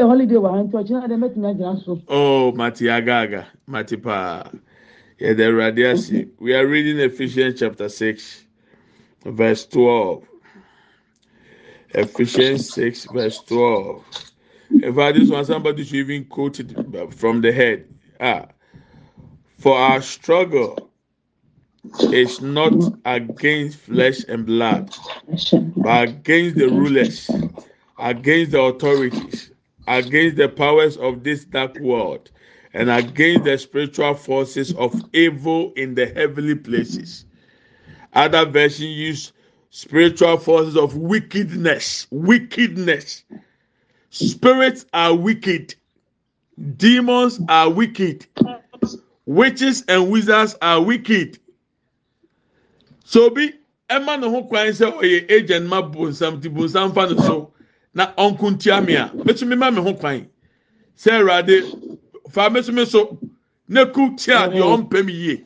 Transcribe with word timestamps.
holiday 0.00 0.36
wɔ 0.36 0.50
ha 0.50 0.62
nti 0.62 0.74
ɔkyerɛ 0.80 1.08
dɛ 1.08 1.16
mɛtumi 1.18 1.46
agyina 1.50 1.84
so. 1.84 2.00
oh 2.08 2.52
mati 2.52 2.86
agaga 2.86 3.46
mati 3.66 3.96
paa 3.96 4.50
yɛde 5.20 5.40
awurade 5.46 5.84
ase 5.92 6.26
we 6.38 6.54
are 6.54 6.66
reading 6.66 6.98
ephesians 6.98 7.58
chapter 7.58 7.88
six 7.88 8.44
verse 9.24 9.66
twelve. 9.66 10.24
Ephesians 11.94 12.72
six 12.72 13.04
verse 13.12 13.38
twelve. 13.40 14.04
In 14.70 14.94
fact 14.94 15.18
this 15.18 15.28
one 15.30 15.44
somebody 15.44 15.84
should 15.84 15.96
even 15.96 16.24
quote 16.24 16.58
it 16.60 16.74
from 17.14 17.40
the 17.40 17.52
head. 17.52 17.86
Ah 18.18 18.46
for 19.62 19.78
our 19.78 20.02
struggle 20.02 20.90
is 22.12 22.40
not 22.40 22.72
against 23.04 23.78
flesh 23.78 24.24
and 24.28 24.44
blood 24.44 24.90
but 25.76 26.08
against 26.08 26.56
the 26.56 26.68
rulers 26.68 27.30
against 28.00 28.50
the 28.50 28.60
authorities 28.60 29.51
against 29.86 30.36
the 30.36 30.48
powers 30.48 30.96
of 30.96 31.24
this 31.24 31.44
dark 31.44 31.78
world 31.78 32.30
and 32.74 32.90
against 32.90 33.44
the 33.44 33.58
spiritual 33.58 34.14
forces 34.14 34.72
of 34.74 34.94
evil 35.12 35.72
in 35.76 35.94
the 35.94 36.06
heavenly 36.06 36.54
places. 36.54 37.24
Other 38.14 38.44
version 38.46 38.88
use 38.88 39.32
spiritual 39.70 40.38
forces 40.38 40.76
of 40.76 40.96
wickedness. 40.96 42.06
Wickedness. 42.10 43.24
Spirits 44.10 44.86
are 44.92 45.14
wicked. 45.14 45.74
Demons 46.76 47.40
are 47.48 47.70
wicked. 47.70 48.26
Witches 49.24 49.84
and 49.88 50.10
wizards 50.10 50.56
are 50.60 50.82
wicked. 50.82 51.38
So 53.04 53.30
be 53.30 53.52
Emma 53.88 54.16
no 54.16 54.42
kwan 54.44 54.66
agent 55.02 55.66
ma 55.66 55.80
no 55.80 56.12
so 56.12 57.52
na 57.94 58.12
ɔnko 58.14 58.56
ntia 58.56 58.84
me 58.84 58.94
a 58.96 59.08
mɛtumi 59.14 59.58
ma 59.58 59.70
me 59.70 59.80
ho 59.80 59.94
kwan. 59.94 60.28
Sɛ 60.96 61.20
awurade 61.20 61.98
fa 62.30 62.48
mɛtumi 62.48 62.86
so. 62.86 63.18
Ku 63.68 64.16
tia 64.16 64.48
mm-hmm. 64.48 64.56
deɛ 64.56 64.88
ɔmpɛ 64.88 65.04
mi 65.04 65.12
yie. 65.12 65.44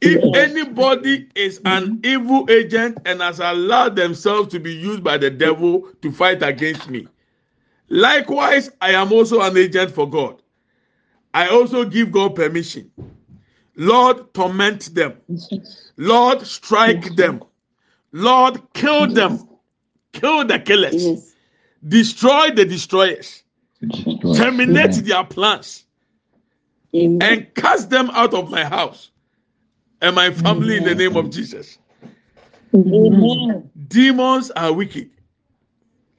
If 0.00 0.22
mm-hmm. 0.22 0.36
anybody 0.36 1.28
is 1.34 1.60
an 1.64 2.00
evil 2.04 2.46
agent 2.50 2.98
and 3.04 3.20
has 3.20 3.40
allowed 3.40 3.96
themselves 3.96 4.52
to 4.52 4.60
be 4.60 4.74
used 4.74 5.02
by 5.02 5.16
the 5.18 5.30
devil 5.30 5.88
to 6.02 6.12
fight 6.12 6.42
against 6.42 6.88
me 6.90 7.08
likewise 7.88 8.70
i 8.80 8.90
am 8.90 9.12
also 9.12 9.40
an 9.40 9.56
agent 9.56 9.90
for 9.92 10.08
god. 10.08 10.42
I 11.36 11.48
also 11.48 11.84
give 11.84 12.12
god 12.12 12.34
permission. 12.34 12.90
Lord 13.76 14.32
torment 14.32 14.94
them. 14.94 15.18
Lord 15.98 16.46
strike 16.46 17.14
them. 17.14 17.42
Lord 18.10 18.62
kill 18.72 19.06
them. 19.06 19.46
Kill 20.12 20.46
the 20.46 20.58
killers. 20.58 21.34
Destroy 21.86 22.50
the 22.50 22.64
destroyers, 22.64 23.42
terminate 24.36 24.94
their 25.04 25.24
plans, 25.24 25.84
Amen. 26.94 27.18
and 27.22 27.54
cast 27.54 27.90
them 27.90 28.10
out 28.10 28.34
of 28.34 28.50
my 28.50 28.64
house 28.64 29.10
and 30.00 30.14
my 30.14 30.30
family 30.30 30.76
in 30.76 30.84
the 30.84 30.94
name 30.94 31.16
of 31.16 31.30
Jesus. 31.30 31.78
Amen. 32.74 33.70
Demons 33.88 34.50
are 34.52 34.72
wicked. 34.72 35.10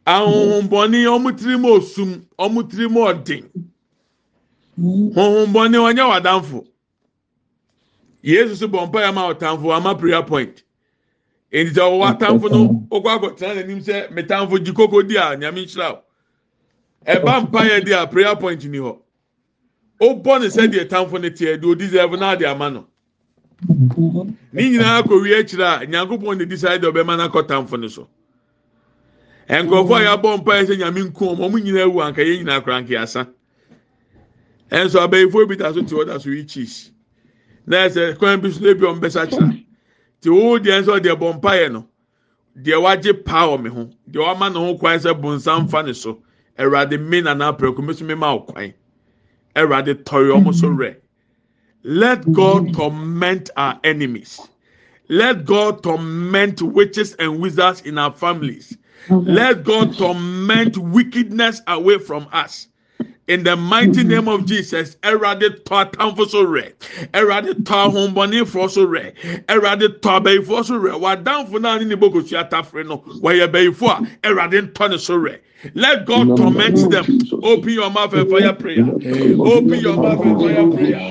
Ahohombɔni 0.05 1.03
ɔmo 1.05 1.38
tiri 1.38 1.59
mu 1.59 1.80
osum, 1.80 2.25
ɔmo 2.39 2.63
tiri 2.69 2.89
mu 2.89 3.02
ɔden. 3.02 3.50
Hohombɔni 4.80 5.75
ɔnyɛ 5.75 6.22
wadanfo. 6.22 6.66
Yesu 8.22 8.55
so 8.55 8.67
bɔ 8.67 8.89
mpa 8.89 9.02
ya 9.02 9.11
ma 9.11 9.33
ɔtanfo 9.33 9.75
ama 9.75 9.95
prayer 9.95 10.23
point. 10.23 10.63
Nti 11.52 11.72
sɛ 11.73 11.81
ɔwɔ 11.81 12.06
atanfo 12.12 12.50
no, 12.50 12.88
ɔkɔ 12.92 13.09
akɔtena 13.16 13.56
n'anim 13.56 13.80
sɛ 13.81 14.09
metanfo 14.12 14.58
gyi 14.64 14.73
koko 14.73 15.02
di 15.02 15.16
a 15.16 15.36
nyame 15.38 15.64
nhyira 15.66 15.92
o. 15.94 16.00
Ɛba 17.06 17.42
mpa 17.48 17.59
yɛ 17.70 17.86
di 17.86 17.92
a 17.94 18.06
prayer 18.08 18.36
point 18.36 18.64
ni 18.66 18.78
hɔ. 18.78 18.98
Ɔbɔ 20.02 20.42
ne 20.42 20.48
sɛ 20.48 20.68
deɛ 20.72 20.90
tanfo 20.90 21.18
ne 21.22 21.30
teɛ 21.30 21.59
de 21.62 21.68
odi 21.68 21.88
zɛɛfo 21.88 22.20
na 22.20 22.31
ade 22.31 22.44
ama 22.45 22.70
no. 22.70 22.88
ne 23.59 24.70
nyinaa 24.70 25.02
kɔwie 25.03 25.40
akyire 25.40 25.63
a 25.81 25.86
nyankopɔn 25.88 26.38
ne 26.38 26.46
decide 26.46 26.81
ɔbɛma 26.84 27.18
no 27.18 27.28
akɔ 27.30 27.47
tamfo 27.47 27.80
no 27.80 27.88
so 27.88 28.07
nkurɔfoɔ 29.50 29.96
a 29.97 30.03
yɛabɔ 30.18 30.38
mpa 30.41 30.52
yɛ 30.62 30.66
sɛ 30.68 30.78
nyame 30.78 31.02
nku 31.09 31.25
ɔmo 31.36 31.50
ɔmo 31.50 31.57
nyinaa 31.63 31.88
wu 31.91 32.02
anka 32.02 32.22
yɛn 32.22 32.44
nyinaa 32.44 32.62
kora 32.63 32.81
nkeasa 32.84 33.28
ɛnso 34.69 35.00
abɛyifoɔ 35.07 35.47
bi 35.47 35.56
ta 35.56 35.74
so 35.74 35.81
te 35.81 35.96
hɔ 35.96 36.06
da 36.06 36.18
so 36.19 36.30
yi 36.30 36.44
cheese 36.44 36.91
na 37.66 37.88
ɛsɛ 37.88 38.18
kwan 38.19 38.41
bi 38.41 38.52
so 38.52 38.59
ebi 38.66 38.81
ɔmo 38.86 39.00
bɛsa 39.00 39.25
kyerɛ 39.28 39.63
te 40.22 40.29
wo 40.29 40.57
deɛ 40.59 40.81
nso 40.81 41.00
deɛ 41.00 41.16
bɔ 41.19 41.33
mpa 41.39 41.51
yɛ 41.61 41.72
no 41.72 41.88
deɛ 42.57 42.81
wagye 42.81 43.13
paa 43.25 43.47
wɔ 43.47 43.61
me 43.61 43.69
ho 43.69 43.89
deɛ 44.09 44.19
wama 44.25 44.53
ne 44.53 44.59
ho 44.59 44.78
kwan 44.78 45.00
sɛ 45.00 45.19
bonsam 45.22 45.69
fa 45.69 45.83
ne 45.83 45.94
so 45.94 46.22
ɛwurade 46.57 47.00
me 47.00 47.22
nana 47.22 47.53
apɛko 47.53 47.85
me 47.85 47.94
so 47.94 48.05
me 48.05 48.16
ma 48.16 48.33
wo 48.33 48.41
kwan 48.41 48.73
ɛwurade 49.56 50.03
tɔre 50.03 50.31
ɔmo 50.38 50.53
so 50.53 50.67
rɛ. 50.67 50.95
Let 51.83 52.33
God 52.33 52.73
torment 52.73 53.50
our 53.56 53.79
enemies. 53.83 54.41
Let 55.07 55.45
God 55.45 55.83
torment 55.83 56.61
witches 56.61 57.13
and 57.13 57.39
wizards 57.39 57.81
in 57.81 57.97
our 57.97 58.11
families. 58.11 58.77
Let 59.09 59.63
God 59.63 59.97
torment 59.97 60.77
wickedness 60.77 61.61
away 61.66 62.00
from 62.00 62.27
us. 62.33 62.67
In 63.27 63.43
the 63.43 63.57
mighty 63.57 63.89
mm-hmm. 63.91 64.07
name 64.07 64.27
of 64.29 64.45
Jesus, 64.45 64.95
Erade 65.03 65.61
tɔ 65.63 65.91
atamfo 65.91 66.29
so 66.29 66.45
rɛ, 66.45 66.71
Erade 67.13 67.61
tɔ 67.63 67.91
ahombɔnifo 67.91 68.69
so 68.69 68.88
rɛ, 68.88 69.13
Erade 69.47 69.99
tɔ 69.99 70.21
abɛyifo 70.21 70.63
so 70.63 70.79
rɛ, 70.79 70.97
wadanfo 70.97 71.59
naa 71.59 71.77
ne 71.77 71.83
ne 71.85 71.95
bokosi 71.95 72.41
atafere 72.49 72.88
no, 72.88 72.99
wɔyɛ 73.19 73.49
abɛyifo 73.49 73.88
a 74.23 74.27
Erade 74.29 74.71
ntɔ 74.71 74.91
ne 74.91 74.97
so 74.97 75.17
rɛ. 75.17 75.39
Let 75.73 76.06
God 76.06 76.35
torment 76.35 76.90
them. 76.90 77.12
Open 77.44 77.69
your 77.72 77.90
mouth 77.90 78.13
and 78.13 78.29
fire 78.29 78.53
prayer. 78.53 78.95
Open 79.44 79.79
your 79.79 79.97
mouth 79.97 80.22
and 80.23 80.40
fire 80.40 80.66
prayer. 80.66 81.06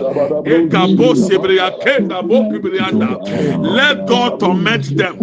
Ekabo 0.45 1.15
sebreya 1.15 1.79
kenda 1.79 2.27
bo 2.27 2.45
kibrianda. 2.45 3.19
Let 3.62 4.07
God 4.07 4.39
torment 4.41 4.97
them. 4.97 5.23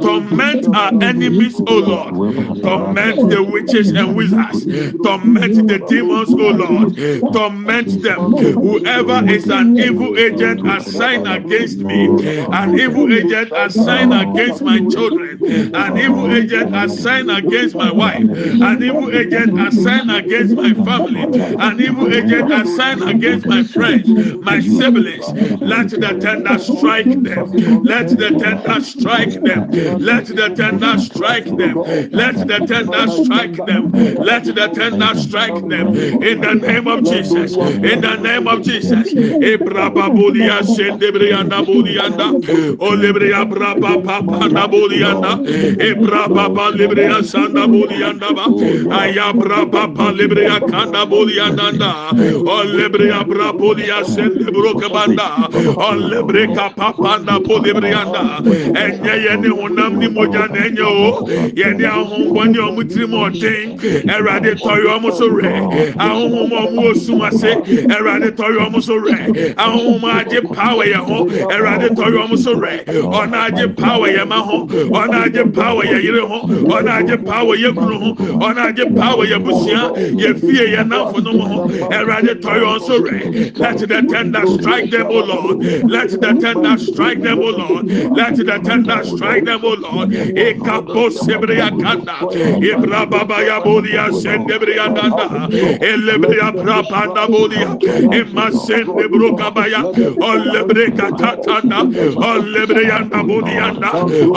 Torment 0.00 0.68
our 0.74 0.92
enemies, 1.00 1.62
O 1.66 1.78
Lord. 1.78 2.16
Torment 2.62 3.28
the 3.28 3.42
witches 3.42 3.92
and 3.92 4.14
wizards. 4.14 4.66
Torment 5.02 5.66
the 5.66 5.78
demons, 5.78 6.34
O 6.38 6.50
Lord. 6.50 6.88
Torment 7.32 8.02
them. 8.02 8.28
Whoever 8.60 9.22
is 9.28 9.48
an 9.48 9.72
evil 9.78 10.12
agent 10.18 10.62
assigned 10.66 11.26
against 11.26 11.84
me, 11.84 12.14
an 12.52 12.78
evil 12.78 13.06
agent 13.10 13.52
assigned 13.54 14.12
against 14.12 14.62
my 14.62 14.80
children, 14.80 15.40
an 15.74 15.96
evil 15.96 16.28
agent 16.30 16.70
assigned 16.74 17.30
against 17.30 17.76
my 17.76 17.90
wife, 17.92 18.28
an 18.60 18.82
evil 18.82 19.10
agent 19.12 19.58
assigned 19.58 20.10
against 20.10 20.56
my 20.56 20.74
family, 20.74 21.28
an 21.58 21.80
evil 21.80 22.08
agent 22.12 22.50
assigned 22.52 23.02
against 23.04 23.46
my 23.46 23.62
friends, 23.64 24.08
my 24.40 24.60
siblings. 24.60 25.34
Let 25.60 25.88
the 25.90 26.16
tender 26.20 26.58
strike 26.58 27.22
them. 27.22 27.52
Let 27.82 28.08
the 28.08 28.30
tender 28.32 28.80
strike 28.80 29.42
them. 29.42 29.70
Let 29.98 30.26
the 30.26 30.50
tender 30.50 30.98
strike 30.98 31.56
them. 31.56 31.86
Let 32.12 32.34
the 32.44 32.60
tender 32.60 33.08
strike 33.08 33.64
them. 33.66 33.92
Let 34.20 34.44
the 34.44 34.68
tender 34.72 35.14
strike 35.16 35.68
them. 35.68 35.94
In 36.22 36.40
the 36.40 36.54
name 36.54 36.88
of 36.88 37.04
Jesus. 37.04 37.56
In 37.82 38.00
the 38.00 38.16
name 38.16 38.46
of 38.48 38.62
Jesus. 38.62 39.14
Ebrababulia 39.14 40.62
sendebrianda 40.64 41.62
bulianda. 41.64 42.36
Olebria 42.78 43.44
braba 43.48 44.02
papa 44.02 44.48
na 44.48 44.66
bulianda. 44.68 45.40
Ebrababa 45.78 46.70
libria 46.76 47.22
sanda 47.22 47.66
bulianda 47.68 48.34
ba. 48.34 48.49
Ayabra 48.90 49.70
papa 49.70 50.12
libria 50.12 50.60
kanda 50.60 51.06
bulianda 51.06 51.72
da. 51.78 52.10
Olebria 52.12 53.22
brabulia 53.24 54.04
sendebroka 54.04 54.88
banda. 54.92 55.48
Olebreka 55.76 56.74
papa 56.74 57.18
na 57.24 57.38
bulibrianda. 57.38 58.40
Enye 58.74 59.14
yene 59.24 59.48
honam 59.48 59.96
ni 59.98 60.08
moja 60.08 60.48
na 60.48 60.66
enye 60.66 60.82
o. 60.82 61.26
Yene 61.54 61.84
ahombɔ 61.84 62.46
ne 62.50 62.58
ɔmo 62.58 62.82
tiri 62.88 63.06
mu 63.08 63.18
ɔden. 63.28 63.78
Ɛwurade 64.06 64.54
tɔyɔ 64.60 64.98
ɔmo 64.98 65.12
so 65.12 65.28
rɛ. 65.28 65.94
Ahohom 65.96 66.50
ɔmo 66.50 66.90
osum 66.90 67.22
ase. 67.26 67.54
Ɛwurade 67.88 68.30
tɔyɔ 68.36 68.58
ɔmo 68.68 68.82
so 68.82 68.98
rɛ. 68.98 69.54
Ahohom 69.54 70.04
agye 70.04 70.40
power 70.54 70.84
yɛ 70.84 70.96
ho. 70.96 71.26
Ɛwurade 71.26 71.88
tɔyɔ 71.94 72.18
ɔmo 72.26 72.38
so 72.38 72.54
rɛ. 72.54 72.84
Ɔna 72.86 73.50
agye 73.50 73.68
power 73.76 74.08
yɛ 74.08 74.26
ma 74.28 74.40
ho. 74.40 74.66
Agye 75.10 75.44
power 75.52 75.82
yɛ 75.84 76.02
yere 76.02 76.20
ho. 76.20 76.46
Agye 76.80 77.16
power 77.24 77.56
yɛ 77.56 77.72
kunu 77.74 77.98
ho. 77.98 78.14
Ɔna 78.40 78.68
agye 78.72 78.84
power 78.96 79.24
yɛ 79.26 79.38
busua. 79.44 79.92
Yɛ 80.22 80.40
fie 80.40 80.66
yɛ 80.74 80.82
nanfo 80.88 81.22
no 81.22 81.32
mu 81.32 81.44
ho. 81.50 81.68
Ɛwurade 81.68 82.40
tɔyɔ 82.40 82.64
ɔmo 82.64 82.80
so 82.86 82.98
rɛ. 83.00 83.58
Let 83.58 83.78
the 83.78 84.02
tender 84.10 84.46
strike 84.46 84.90
them, 84.90 85.06
O 85.06 85.20
Lord. 85.20 85.62
Let 85.90 86.10
the 86.10 86.32
tender 86.40 86.78
strike 86.78 87.22
them, 87.22 87.38
O 87.38 87.50
Lord. 87.50 87.86
Let 88.16 88.36
the 88.36 88.58
tender 88.64 89.04
strike 89.04 89.44
them, 89.44 89.60
O 89.64 89.74
Lord. 89.74 90.10
Ekapo 90.10 91.10
sebreya 91.10 91.70
kanda. 91.80 92.16
Ibra 92.60 93.08
baba 93.10 93.42
ya 93.44 93.60
bodia 93.60 94.08
sendebreya 94.10 94.88
nanda. 94.94 95.48
Elebreya 95.80 96.52
prapanda 96.52 97.26
bodia. 97.26 97.76
Emma 98.12 98.50
sende 98.52 99.08
broka 99.10 99.50
baya. 99.50 99.82
Olebreka 99.82 101.10
tatanda. 101.18 101.80
Olebreya 102.16 103.10
na 103.10 103.22
bodianda. 103.22 103.90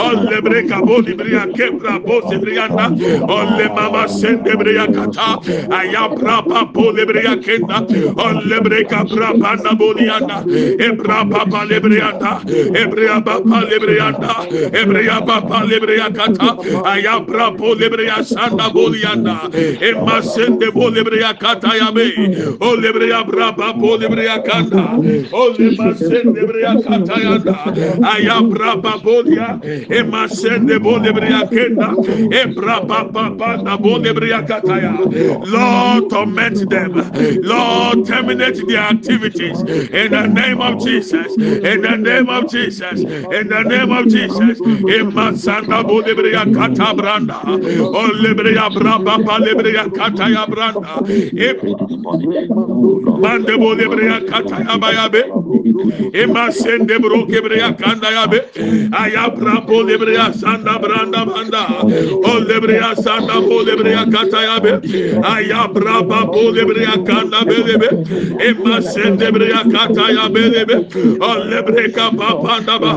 Olebreka 0.06 0.80
bodi 0.84 1.14
breya 1.14 1.46
kebra 1.54 1.98
bosi 2.04 2.38
breyanda. 2.40 2.86
Ole 3.28 3.68
mama 3.94 4.08
sende 4.08 4.52
breya 4.58 4.86
kata 4.86 5.28
aya 5.70 6.08
braba 6.14 6.72
pole 6.72 7.04
breya 7.06 7.34
kenda 7.44 7.78
olle 8.26 8.58
breka 8.64 9.04
braba 9.10 9.50
na 9.62 9.72
bolianda 9.74 10.38
ebra 10.86 11.18
papa 11.30 11.60
lebreanda 11.70 12.32
ebrea 12.82 13.24
papa 13.24 13.58
lebreanda 13.70 14.32
ebrea 14.80 15.18
papa 15.26 15.58
lebreya 15.70 16.08
kata 16.14 16.48
aya 16.92 17.20
brabo 17.20 17.74
lebreya 17.74 18.18
sanda 18.24 18.68
bolianda 18.74 19.36
emma 19.90 20.22
sende 20.22 20.70
bole 20.74 21.02
breya 21.04 21.38
kata 21.38 21.76
ya 21.76 21.90
be 21.92 22.06
olle 22.60 22.90
breya 22.96 23.22
braba 23.24 23.72
pole 23.80 24.08
breya 24.08 24.42
kanda 24.44 24.84
olle 25.32 25.70
masende 25.78 26.42
breya 26.50 26.74
kata 26.82 27.16
yanda 27.26 27.56
aya 28.14 28.40
braba 28.42 28.98
bolia 29.04 29.48
emma 29.90 30.28
sende 30.28 30.78
bole 30.82 31.10
breya 31.12 31.42
kenda 31.54 31.88
ebra 32.42 32.80
papa 32.88 33.30
panda 33.38 33.76
Lord 35.44 36.10
torment 36.10 36.68
them. 36.70 36.94
Lord 37.42 38.06
terminate 38.06 38.66
their 38.66 38.78
activities. 38.78 39.60
In 39.92 40.10
the 40.12 40.26
name 40.26 40.60
of 40.60 40.78
Jesus. 40.82 41.36
In 41.36 41.82
the 41.82 41.96
name 41.96 42.28
of 42.28 42.48
Jesus. 42.50 43.04
In 43.04 43.48
the 43.48 43.62
name 43.64 43.92
of 43.92 44.08
Jesus. 44.08 44.60
Emma 44.88 45.32
sanda 45.34 45.82
bole 45.86 46.14
breya 46.14 46.44
kata 46.52 46.94
branda. 46.94 47.44
Olle 47.94 48.34
breya 48.34 48.70
braba 48.74 49.24
pale 49.24 49.54
breya 49.54 49.92
kata 49.94 50.30
ya 50.30 50.46
branda. 50.46 51.04
Mande 53.18 53.58
bole 53.58 53.84
breya 53.88 54.20
kata 54.26 54.56
ya 54.64 54.78
bayabe. 54.78 55.24
Ema 56.14 56.50
sende 56.52 56.98
broke 57.00 57.40
breya 57.44 57.76
kanda 57.78 58.08
yabe. 58.10 58.40
Ayabra 58.92 59.66
bole 59.66 59.98
breya 59.98 60.32
sanda 60.32 60.78
branda 60.80 61.24
banda. 61.26 61.82
Olle 62.24 62.60
breya 62.60 62.94
sanda 62.96 63.40
bole 63.46 63.73
breya 63.76 64.04
kata 64.12 64.40
yabe 64.48 64.72
ayabra 65.22 66.02
ba 66.08 66.24
bole 66.26 66.62
breya 66.64 66.94
kanda 67.06 67.40
belebe 67.44 67.88
ema 68.48 68.80
sende 68.82 69.28
breya 69.34 69.62
kata 69.72 70.04
ya 70.16 70.28
belebe 70.28 70.76
olle 71.20 71.62
breka 71.66 72.10
papanda 72.16 72.78
ba. 72.80 72.92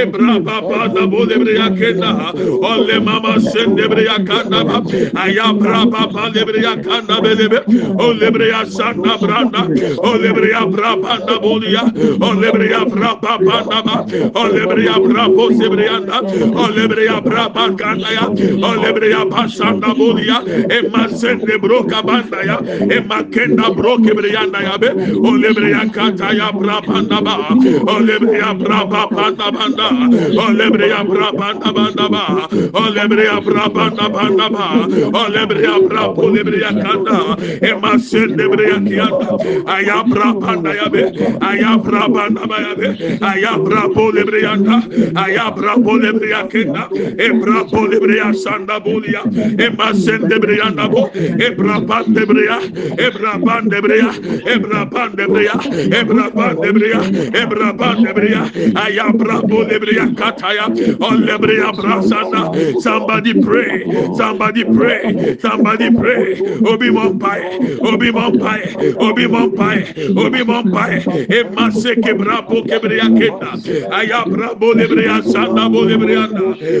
Ebra 0.00 0.40
baba 0.44 0.88
da 0.94 1.06
bole 1.06 1.36
breya 1.42 1.68
kenda. 1.78 2.32
Olle 2.70 3.00
mama 3.00 3.40
sende 3.40 3.84
breya 3.88 4.16
kanda 4.26 4.64
ba. 4.64 4.80
Ayabra 5.22 5.84
baba 5.90 6.28
le 6.34 6.44
breya 6.44 6.74
kanda 6.84 7.20
belebe 7.24 7.58
olle 7.98 8.30
breya 8.30 8.64
sanda 8.66 9.16
branda. 9.18 9.62
Olle 9.98 10.30
breya 10.36 10.62
brabanda 10.72 11.36
bolia. 11.40 11.82
Olle 12.28 12.48
breya 12.52 12.84
brabanda 12.84 13.82
ba. 13.86 13.96
Olle 14.40 14.62
breya 14.70 14.96
brabo 15.04 15.50
sebrianda 15.58 16.18
olle 16.64 16.84
breya 16.88 17.20
braba 17.22 17.64
kanda 17.78 18.10
ya. 18.12 18.26
Olle 18.28 18.90
breya 18.96 19.24
basanda 19.30 19.94
bolia 19.94 20.09
Hallelujah. 20.10 20.42
Emasende 20.68 21.58
broka 21.60 22.02
banda 22.02 22.42
ya. 22.44 22.56
Emakenda 22.58 23.74
broke 23.74 24.10
brianda 24.14 24.62
ya 24.62 24.78
be. 24.78 24.88
Olebreya 24.88 25.92
kata 25.92 26.34
ya 26.34 26.50
brabanda 26.52 27.22
ba. 27.22 27.54
Olebreya 27.86 28.54
brabanda 28.58 29.50
banda. 29.52 29.88
Olebreya 30.34 31.04
brabanda 31.06 31.72
banda 31.74 32.08
ba. 32.08 32.48
Olebreya 32.72 33.40
brabanda 33.40 34.08
banda 34.12 34.48
ba. 34.50 34.66
Olebreya 35.12 35.78
brabo 35.88 36.30
lebreya 36.34 36.70
kanda. 36.82 37.36
Emasende 37.62 38.48
breya 38.50 38.78
kianda. 38.80 39.38
Aya 39.66 40.02
brabanda 40.04 40.74
ya 40.74 40.88
be. 40.88 41.02
Aya 41.40 41.78
brabanda 41.78 42.46
ba 42.48 42.56
ya 42.60 42.74
be. 42.74 42.88
Aya 43.22 43.52
brabo 43.58 44.10
lebreya 44.12 44.56
kanda. 44.58 45.20
Aya 45.20 45.50
brabo 45.50 45.98
lebreya 45.98 46.48
kenda. 46.50 46.88
Ebra 47.18 47.64
bo 47.70 47.86
lebreya 47.86 48.34
sanda 48.34 48.80
bolia. 48.80 49.22
Emasende 49.58 49.89
Rasen 49.90 50.28
debreya 50.30 50.70
nabo, 50.70 51.10
Ebraban 51.10 52.14
debreya, 52.14 52.58
Ebraban 52.94 53.66
debreya, 53.68 54.10
Ebraban 54.46 55.16
debreya, 55.18 55.54
Ebraban 55.90 56.56
debreya, 56.62 57.00
Ebraban 57.34 57.96
debreya, 58.06 58.42
Ayabrabo 58.78 59.66
debreya 59.66 60.06
kataya, 60.14 60.70
Olebreya 61.02 61.74
brasana. 61.74 62.54
Somebody 62.80 63.34
pray, 63.42 63.82
somebody 64.14 64.62
pray, 64.64 65.36
somebody 65.42 65.90
pray. 65.90 66.38
Obi 66.70 66.90
mompai, 66.94 67.40
Obi 67.82 68.10
mompai, 68.14 68.60
Obi 68.94 69.26
mompai, 69.26 69.78
Obi 70.14 70.42
mompai. 70.46 71.02
Emase 71.26 71.98
kebrabo 71.98 72.62
kebreya 72.62 73.10
keta, 73.18 73.58
Ayabrabo 73.90 74.70
debreya 74.78 75.18
sanda 75.26 75.66
bo 75.66 75.82
debreya, 75.82 76.30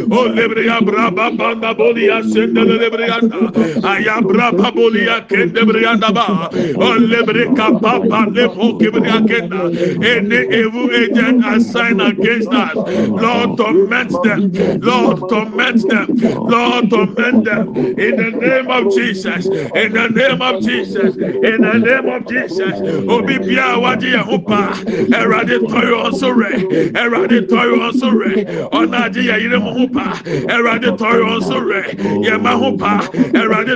Olebreya 0.06 0.78
braba 0.78 1.34
banda 1.34 1.74
bo 1.74 1.90
debreya 1.90 2.22
senda 2.22 2.62
debreya. 2.64 2.99
Breya 3.00 3.82
ayabra 3.82 4.52
babolia 4.52 5.26
kende 5.28 5.64
breya 5.64 5.96
ba. 6.14 6.50
Olle 6.76 7.22
breka 7.24 7.80
papa 7.80 8.30
le 8.30 8.48
bo 8.48 8.78
kenda. 8.78 9.70
Any 10.04 10.56
evil 10.56 10.90
agent 10.94 11.44
assigned 11.46 12.00
against 12.00 12.48
us 12.48 12.74
lord 12.76 13.56
torment 13.58 14.10
them. 14.22 14.80
Lord 14.80 15.28
torment 15.28 15.88
them. 15.88 16.06
Lord 16.48 16.90
torment 16.90 17.44
them. 17.44 17.76
In 17.76 18.16
the 18.16 18.30
name 18.30 18.70
of 18.70 18.94
jesus. 18.94 19.46
In 19.46 19.92
the 19.92 20.08
name 20.08 20.42
of 20.42 20.62
jesus. 20.62 21.16
In 21.16 21.62
the 21.62 21.78
name 21.78 22.08
of 22.08 22.26
jesus. 22.28 22.80
Obi 23.08 23.38
bia 23.38 23.78
wadi 23.78 24.12
yɛ 24.12 24.22
ho 24.22 24.38
pa 24.38 24.72
ɛwurade 24.74 25.58
tɔyɔ 25.70 25.96
ɔnso 26.06 26.30
rɛ 26.34 26.50
ɛwurade 26.92 27.46
tɔyɔ 27.48 27.76
ɔnso 27.88 28.08
rɛ 28.20 28.32
ɔnagye 28.70 29.22
yɛ 29.28 29.40
yere 29.42 29.58
mo 29.58 29.72
ho 29.72 29.88
pa 29.88 30.12
ɛwurade 30.24 30.96
tɔyɔ 30.98 31.24
ɔnso 31.36 31.58
rɛ 31.70 31.80
yɛ 32.26 32.42
ma 32.42 32.52
ho 32.56 32.76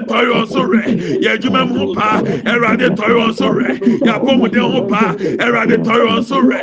pa 0.06 0.20
ɔnso 0.22 0.62
rɛ 0.70 0.82
yɛ 1.22 1.30
adwuma 1.34 1.64
mu 1.68 1.94
pa. 1.94 2.20
Ɛwurade 2.22 2.96
tɔyɔ 2.96 3.18
ɔnso 3.28 3.48
rɛ 3.56 3.68
yɛ 4.00 4.10
apɔmuden 4.14 4.72
ho 4.72 4.82
pa. 4.86 5.14
Ɛwurade 5.16 5.76
tɔyɔ 5.84 6.06
ɔnso 6.16 6.38
rɛ 6.48 6.60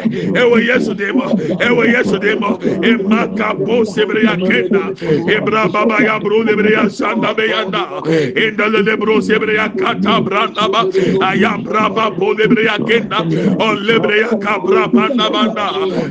yesu 0.65 0.93
de 0.93 1.11
mɔ 1.11 1.25
ɛwɔ 1.59 1.83
yesu 1.93 2.19
de 2.19 2.35
mɔ 2.35 2.49
emaka 2.83 3.53
bo 3.57 3.83
sebere 3.83 4.23
ya 4.23 4.35
kenda. 4.35 4.93
Ebra 5.27 5.71
baba 5.71 6.03
ya 6.03 6.19
bro 6.19 6.43
lebere 6.43 6.71
ya 6.71 6.85
sanda 6.89 7.33
be 7.35 7.47
yanda 7.47 8.01
indale 8.35 8.81
lebro 8.83 9.19
sebere 9.21 9.55
ya 9.55 9.67
kata 9.69 10.21
branda 10.21 10.67
ba. 10.71 10.81
Aya 11.25 11.57
braba 11.57 12.11
bo 12.17 12.33
lebere 12.33 12.63
ya 12.65 12.77
kenda. 12.77 13.19
On 13.59 13.77
lebre 13.77 14.19
ya 14.19 14.29
kabra 14.37 14.91
banda 14.91 15.29
banda 15.29 15.65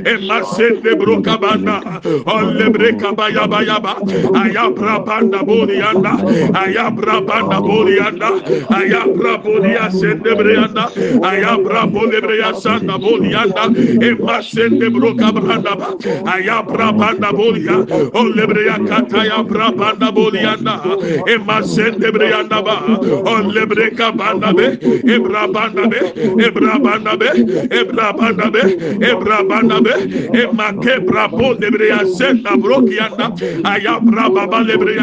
emma 0.06 0.44
sende 0.44 0.98
bro 0.98 1.20
kabanda 1.22 2.00
on 2.26 2.56
lebre 2.58 2.98
kabaya 2.98 3.48
baya 3.48 3.80
ba 3.80 3.96
aya 4.34 4.70
brabanda 4.70 5.44
bo 5.46 5.66
yanda 5.66 6.12
aya 6.54 6.90
brabanda 6.90 7.60
bo 7.60 7.84
yanda 7.88 8.30
aya 8.70 9.02
brabo 9.14 9.60
ya 9.66 9.90
sende 9.90 10.34
bre 10.36 10.54
yanda 10.54 10.84
aya 11.22 11.58
brabo 11.58 12.06
lebre 12.10 12.38
ya 12.38 12.52
sanda 12.54 12.98
bo 12.98 13.18
yanda 13.22 13.64
emma 14.02 14.42
sende 14.42 14.90
bro 14.90 15.14
kabranda 15.14 15.74
ba. 15.76 15.88
Aya 16.26 16.62
brabanda 16.62 17.32
bo 17.32 17.54
ya 17.56 17.76
on 18.14 18.32
lebre 18.36 18.66
ya 18.66 18.78
kata 18.78 19.24
ya 19.26 19.42
brabanda 19.42 20.12
bo 20.14 20.30
yanda 20.32 20.74
emma 21.28 21.62
sende 21.62 22.12
bre 22.12 22.30
yanda 22.30 22.62
ba. 22.62 22.76
On 23.26 23.50
lebre 23.52 23.90
kabanda 23.96 24.52
be. 24.56 24.66
Ebra 25.14 25.46
banda 25.52 25.86
be. 25.88 25.98
Ebra 26.46 26.78
banda 26.82 27.16
be. 27.16 27.28
Ebra 27.80 28.12
banda 28.16 28.50
be. 28.50 28.62
Ebra 29.10 29.38
banda 29.48 29.80
be. 29.80 29.94
Emma 30.42 30.72
ke 30.82 31.00
brabo 31.06 31.54
lebre 31.60 31.88
ya 31.88 32.04
senda 32.04 32.56
bro 32.56 32.80
yanda 32.88 33.32
aya 33.64 34.00
braba 34.00 34.46
ba 34.50 34.58
lebre 34.62 34.94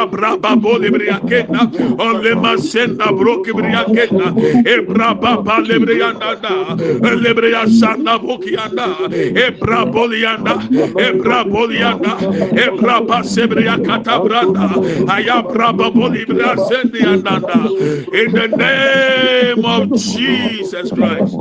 ya 0.00 0.06
braba 0.06 0.56
bo 0.56 0.78
lebre 0.78 1.06
ya 1.06 1.20
kenda 1.20 1.62
on 1.98 2.22
masenda 2.42 3.12
bro 3.16 3.36
lebre 3.44 3.72
ya 3.72 3.84
kenda 3.92 4.34
ebra 4.64 5.14
baba 5.20 5.60
lebre 5.60 5.98
yanda 5.98 6.36
da 6.42 6.76
lebre 7.24 7.50
ya 7.52 7.66
sanda 7.66 8.18
bo 8.18 8.38
yanda 8.56 8.88
ebra 9.34 9.86
bo 9.92 10.06
yanda 10.12 10.54
ebra 10.96 11.44
bo 11.50 11.66
yanda 11.72 12.12
ebra 12.56 13.00
ba 13.06 13.22
sebre 13.24 13.64
ya 13.64 13.78
katabranda 13.78 14.80
aya 15.06 15.42
braba 15.42 15.90
bo 15.94 16.08
lebre 16.08 16.40
ya 16.42 16.56
senda 16.56 16.98
yanda 16.98 17.74
in 18.12 18.32
the 18.34 18.48
name 18.48 19.64
of 19.64 19.92
Jesus 19.94 20.92
Christ. 20.92 21.38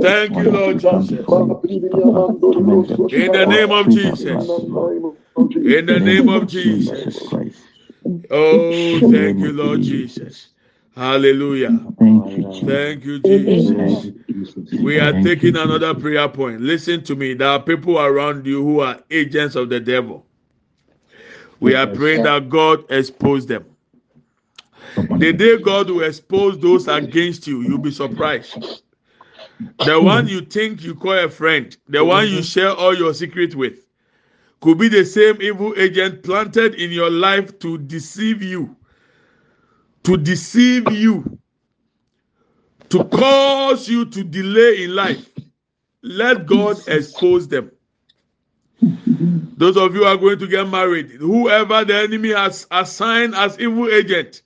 Thank 0.00 0.36
you 0.38 0.50
Lord 0.50 0.78
Jesus. 0.80 1.42
In 3.12 3.32
the 3.32 3.46
name 3.46 3.72
of 3.72 3.88
Jesus. 3.90 4.64
In 5.64 5.86
the 5.86 6.00
name 6.00 6.28
of 6.28 6.46
Jesus 6.48 7.34
oh 8.30 9.00
thank 9.00 9.38
you 9.38 9.52
Lord 9.52 9.82
Jesus 9.82 10.48
Hallelujah. 10.98 11.80
Thank 12.66 13.04
you, 13.04 13.20
Jesus. 13.20 14.10
We 14.82 14.98
are 14.98 15.12
taking 15.12 15.56
another 15.56 15.94
prayer 15.94 16.28
point. 16.28 16.60
Listen 16.60 17.04
to 17.04 17.14
me. 17.14 17.34
There 17.34 17.48
are 17.48 17.62
people 17.62 18.00
around 18.00 18.44
you 18.46 18.64
who 18.64 18.80
are 18.80 19.00
agents 19.08 19.54
of 19.54 19.68
the 19.68 19.78
devil. 19.78 20.26
We 21.60 21.76
are 21.76 21.86
praying 21.86 22.24
that 22.24 22.48
God 22.48 22.84
expose 22.90 23.46
them. 23.46 23.64
The 25.18 25.32
day 25.32 25.58
God 25.58 25.88
will 25.88 26.02
expose 26.02 26.58
those 26.58 26.88
against 26.88 27.46
you, 27.46 27.62
you'll 27.62 27.78
be 27.78 27.92
surprised. 27.92 28.82
The 29.80 30.00
one 30.00 30.26
you 30.26 30.40
think 30.40 30.82
you 30.82 30.96
call 30.96 31.16
a 31.18 31.28
friend, 31.28 31.76
the 31.88 32.04
one 32.04 32.28
you 32.28 32.42
share 32.42 32.72
all 32.72 32.96
your 32.96 33.14
secret 33.14 33.54
with, 33.54 33.78
could 34.60 34.78
be 34.78 34.88
the 34.88 35.04
same 35.04 35.40
evil 35.40 35.74
agent 35.76 36.22
planted 36.22 36.74
in 36.74 36.90
your 36.90 37.10
life 37.10 37.58
to 37.60 37.78
deceive 37.78 38.42
you 38.42 38.76
to 40.08 40.16
deceive 40.16 40.90
you, 40.90 41.38
to 42.88 43.04
cause 43.04 43.90
you 43.90 44.06
to 44.06 44.24
delay 44.24 44.84
in 44.84 44.94
life, 44.94 45.28
let 46.02 46.46
God 46.46 46.78
expose 46.88 47.46
them. 47.46 47.70
Those 48.80 49.76
of 49.76 49.94
you 49.94 50.04
are 50.04 50.16
going 50.16 50.38
to 50.38 50.46
get 50.46 50.66
married, 50.66 51.10
whoever 51.10 51.84
the 51.84 51.94
enemy 51.94 52.30
has 52.30 52.66
assigned 52.70 53.34
as 53.34 53.58
evil 53.58 53.90
agent, 53.90 54.40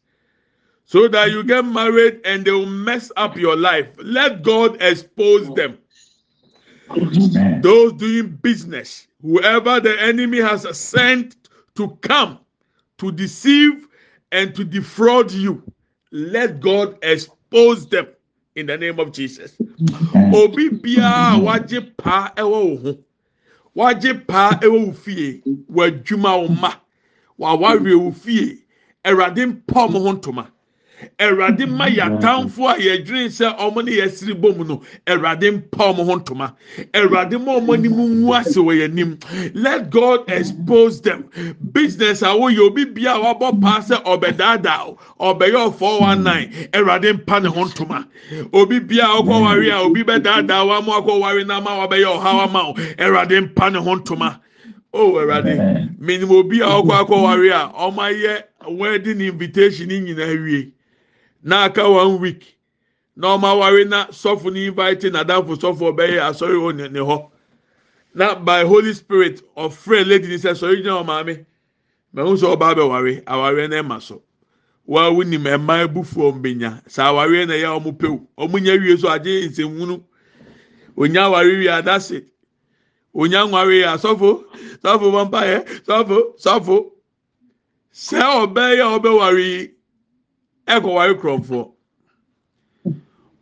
so 0.85 1.07
that 1.07 1.31
you 1.31 1.45
get 1.45 1.65
married 1.65 2.21
and 2.25 2.45
they 2.45 2.51
will 2.51 2.67
mess 2.67 3.13
up 3.17 3.37
your 3.37 3.57
life, 3.57 3.87
let 4.03 4.43
God 4.43 4.83
expose 4.83 5.49
them. 5.55 5.79
Those 7.63 7.93
doing 7.95 8.39
business, 8.43 9.07
whoever 9.23 9.81
the 9.81 10.01
enemy 10.01 10.41
has 10.41 10.67
sent 10.79 11.37
to 11.77 11.97
come 12.03 12.39
to 12.99 13.13
deceive 13.13 13.87
and 14.31 14.55
to 14.55 14.65
defraud 14.65 15.31
you, 15.33 15.63
let 16.11 16.61
God 16.61 16.99
expose 17.03 17.87
them 17.89 18.09
in 18.57 18.67
the 18.67 18.77
name 18.77 19.01
of 19.01 19.13
Jesus. 19.13 19.57
Obi 20.35 20.69
biara 20.69 21.41
wagye 21.41 21.97
pa 21.97 22.33
ɛwɔ 22.37 22.51
wo 22.51 22.77
ho, 22.77 22.99
wagye 23.77 24.27
pa 24.27 24.51
ɛwɔ 24.61 24.87
wo 24.87 24.93
fie, 24.93 25.43
w'adwuma 25.71 26.43
wo 26.43 26.49
ma, 26.49 26.75
w'awareɛ 27.39 27.99
wo 27.99 28.13
fie, 28.13 28.59
ɛwurade 29.05 29.47
mpa 29.47 29.89
ɔmo 29.89 30.03
ho 30.03 30.13
ntoma. 30.13 30.47
Awurade 31.19 31.67
ma 31.69 31.87
yɛatamfo 31.89 32.69
a 32.69 32.77
yɛdwene 32.79 33.29
sɛ 33.31 33.57
ɔmo 33.59 33.85
ne 33.85 33.93
yɛsiri 33.93 34.41
bom 34.41 34.67
no 34.67 34.83
Awurade 35.07 35.51
mpa 35.51 35.93
ɔmo 35.93 36.05
ho 36.05 36.17
ntoma. 36.19 36.55
Awurade 36.95 37.41
ma 37.45 37.59
ɔmo 37.59 37.75
anim 37.75 37.93
ngu 37.93 38.35
ase 38.35 38.57
wɔ 38.57 38.89
yɛn 38.89 39.55
let 39.55 39.91
God 39.91 40.29
expose 40.31 41.01
them. 41.01 41.29
Business 41.73 42.23
a 42.23 42.27
woyɛ 42.27 42.59
obi 42.61 42.85
bia 42.85 43.15
a 43.15 43.19
wabɔ 43.35 43.61
paa 43.61 43.81
sɛ 43.81 44.03
ɔbɛdaadaa 44.05 44.97
ɔbɛyɛ 45.21 45.73
ɔfɔ 45.75 46.01
one 46.01 46.23
nine. 46.23 46.51
Awurade 46.73 47.13
mpa 47.25 47.43
ne 47.43 47.49
ho 47.49 47.65
ntoma. 47.65 48.07
Obi 48.53 48.79
bia 48.81 49.05
a 49.05 49.23
ɔkɔ 49.23 49.43
wari 49.43 49.71
a 49.71 49.79
obi 49.79 50.03
bɛdaadaa 50.05 50.67
wa 50.67 50.81
mo 50.81 50.93
akɔ 51.01 51.21
wari 51.21 51.45
na 51.45 51.57
ama 51.59 51.71
wabɛyɛ 51.71 52.19
ɔhaw 52.19 52.45
ama 52.49 52.69
o 52.71 52.75
Awurade 52.75 53.41
mpa 53.55 53.73
ne 53.73 53.79
ho 53.81 53.97
ntoma. 53.97 54.39
O 54.95 55.13
Awurade 55.15 55.99
minim 55.99 56.31
obi 56.31 56.61
a 56.61 56.67
ɔkɔ 56.67 56.91
akɔ 57.07 57.23
wari 57.23 57.49
a 57.51 57.71
ɔmo 57.79 57.99
ayɛ 57.99 58.43
wedding 58.69 59.21
invitation 59.21 59.89
nyinaa 59.89 60.45
wie. 60.45 60.73
Na 61.43 61.65
aka 61.65 61.89
one 61.91 62.21
week. 62.21 62.57
Na 63.17 63.29
ọma 63.37 63.49
aware 63.53 63.85
na 63.85 64.07
sọfọ 64.07 64.49
invite 64.57 65.11
na 65.13 65.21
adanfo 65.25 65.55
sọfọ 65.61 65.85
ọbẹyẹ 65.93 66.19
asọrọ 66.29 66.57
wọ 66.65 66.91
ne 66.93 67.01
hɔ 67.01 67.31
na 68.15 68.35
by 68.35 68.63
holy 68.65 68.95
spirit 68.95 69.43
ɔfrɛ 69.57 70.07
lady 70.09 70.29
ni 70.29 70.37
sɛ 70.37 70.51
sɔrɔ 70.61 70.77
gyina 70.83 71.03
ɔmaame 71.05 71.45
mɛhu 72.15 72.33
sɛ 72.41 72.47
ɔbaa 72.57 72.75
bɛ 72.77 72.89
ware 72.89 73.23
awareɛ 73.27 73.69
na 73.71 73.77
ɛma 73.83 74.01
so 74.03 74.23
waa 74.87 75.11
wunim 75.11 75.45
ɛmaa 75.45 75.85
ebufu 75.87 76.33
ɔmbɛnya 76.33 76.83
saa 76.91 77.13
awareɛ 77.13 77.47
na 77.49 77.55
ɛyɛ 77.55 77.81
ɔmo 77.81 77.99
pew 77.99 78.27
ɔmo 78.39 78.59
nya 78.63 78.73
wie 78.81 78.97
so 78.97 79.09
agye 79.09 79.49
nsɛnwunu 79.49 80.03
onya 80.97 81.21
aware 81.25 81.47
wie 81.59 81.67
adase 81.69 82.25
onya 83.15 83.45
nware 83.47 83.85
asɔfo 83.93 84.45
sɔfo 84.83 85.07
bɔmpa 85.13 85.41
yɛ 85.53 85.83
sɔfo 85.85 86.19
sɔfo 86.41 86.91
sɛ 87.93 88.21
ɔbɛyɛ 88.47 88.85
ɔbɛware 88.99 89.39
yi. 89.39 89.71
Ɛkɔware 90.77 91.15
kurɔmfoɔ 91.21 91.73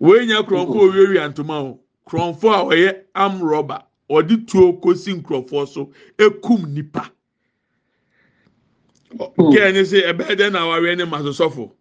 wei 0.00 0.26
nya 0.26 0.42
kurɔmfoɔ 0.42 0.82
owiewia 0.88 1.28
ntoma 1.30 1.56
o 1.62 1.80
kurɔmfoɔ 2.08 2.52
a 2.54 2.64
ɔyɛ 2.74 3.04
am 3.14 3.40
rɔba 3.40 3.84
ɔde 4.10 4.46
tuo 4.46 4.72
kosi 4.80 5.14
nkurɔfoɔ 5.14 5.68
so. 5.68 5.92
Ekum 6.18 6.72
nipa 6.74 7.10
kɛɛ 9.16 9.72
ne 9.74 9.84
se 9.84 10.02
ɛbɛyɛ 10.02 10.36
dɛ 10.36 10.52
na 10.52 10.60
awareɛ 10.60 10.96
ne 10.96 11.04
ma 11.04 11.22
so 11.22 11.30
sɔfo 11.30 11.72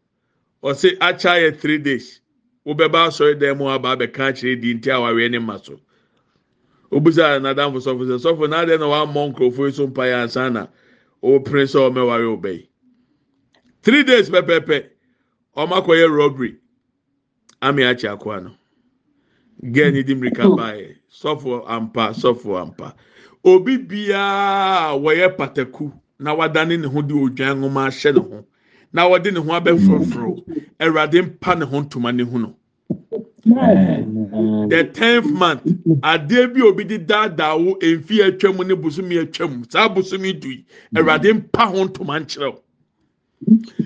ɔse 0.63 0.97
akya 0.99 1.39
yɛ 1.41 1.59
three 1.59 1.77
days. 1.77 2.21
Wobɛba 2.65 3.07
asɔre 3.07 3.39
dɛm 3.39 3.57
mu 3.57 3.67
aba 3.67 3.95
abɛka 3.95 4.29
akyerɛ 4.33 4.61
di 4.61 4.75
nti 4.75 4.89
awareɛ 4.91 5.31
ne 5.31 5.39
ma 5.39 5.57
so. 5.57 5.79
Obusa 6.91 7.39
n'adamfo 7.41 7.79
sɔfo 7.79 8.05
sɛ 8.05 8.19
sɔfo 8.19 8.47
n'adɛ 8.47 8.79
na 8.79 8.85
wamɔ 8.85 9.33
nkurɔfoɔ 9.33 9.65
yi 9.67 9.71
so 9.71 9.87
mpa 9.87 10.03
yɛ 10.05 10.23
ansa 10.23 10.49
na 10.51 10.67
sɛ 11.23 11.89
ɔmɛware 11.89 12.37
ɔbɛyi 12.37 12.67
three 13.81 14.03
days 14.03 14.29
pɛpɛɛpɛ. 14.29 14.98
Ọmọ 15.61 15.73
akɔyɛ 15.79 16.05
robbery. 16.17 16.51
Ami 17.61 17.81
akyi 17.83 18.07
akɔa 18.13 18.43
no. 18.43 18.51
Girl 19.73 19.91
ni 19.91 20.03
di 20.03 20.15
mirika 20.15 20.43
baayɛ 20.57 20.95
sɔfo 21.11 21.65
ampa 21.67 22.03
sɔfo 22.21 22.49
ampa. 22.61 22.95
Obi 23.43 23.77
biara 23.77 24.95
wɔyɛ 25.03 25.35
pataku 25.37 25.91
na 26.19 26.33
wadane 26.35 26.77
ne 26.79 26.87
ho 26.87 27.01
de 27.01 27.13
odwan 27.13 27.57
nwoma 27.59 27.87
ahyɛ 27.87 28.13
ne 28.15 28.21
ho 28.21 28.45
na 28.93 29.07
wɔde 29.09 29.33
ne 29.33 29.39
ho 29.39 29.51
abɛforoforo 29.59 30.43
awurade 30.79 31.21
mpa 31.21 31.55
ne 31.59 31.65
ho 31.65 31.81
ntoma 31.81 32.11
ne 32.15 32.23
ho 32.23 32.37
no 32.37 32.55
the 34.69 34.83
tenth 34.93 35.31
month 35.31 35.63
adeɛ 36.01 36.53
bi 36.53 36.61
obi 36.61 36.83
di 36.83 36.97
daadaa 36.97 37.55
wo 37.57 37.75
mfi 37.81 38.21
atwam 38.23 38.57
ne 38.67 38.75
bosomi 38.75 39.17
atwam 39.23 39.63
saa 39.71 39.87
bosomi 39.89 40.33
du 40.39 40.49
yi 40.49 40.65
awurade 40.95 41.33
mpa 41.33 41.65
ho 41.67 41.85
ntoma 41.85 42.19
nkyerɛw. 42.19 42.57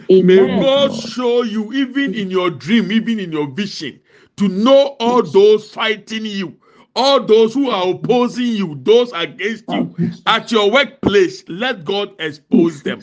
May 0.10 0.60
God 0.60 0.94
show 0.96 1.44
you, 1.44 1.74
even 1.74 2.14
in 2.14 2.30
your 2.32 2.50
dream, 2.50 2.92
even 2.92 3.20
in 3.20 3.32
your 3.32 3.48
vision, 3.48 4.00
to 4.38 4.48
know 4.48 4.96
all 5.00 5.24
those 5.24 5.70
fighting 5.72 6.26
you, 6.26 6.56
all 6.96 7.24
those 7.24 7.54
who 7.54 7.70
are 7.70 7.90
opposing 7.92 8.48
you, 8.48 8.80
those 8.84 9.12
against 9.14 9.66
you 9.70 9.96
at 10.26 10.52
your 10.52 10.70
workplace, 11.14 11.44
let 11.48 11.86
God 11.86 12.14
expose 12.20 12.84
them. 12.84 13.00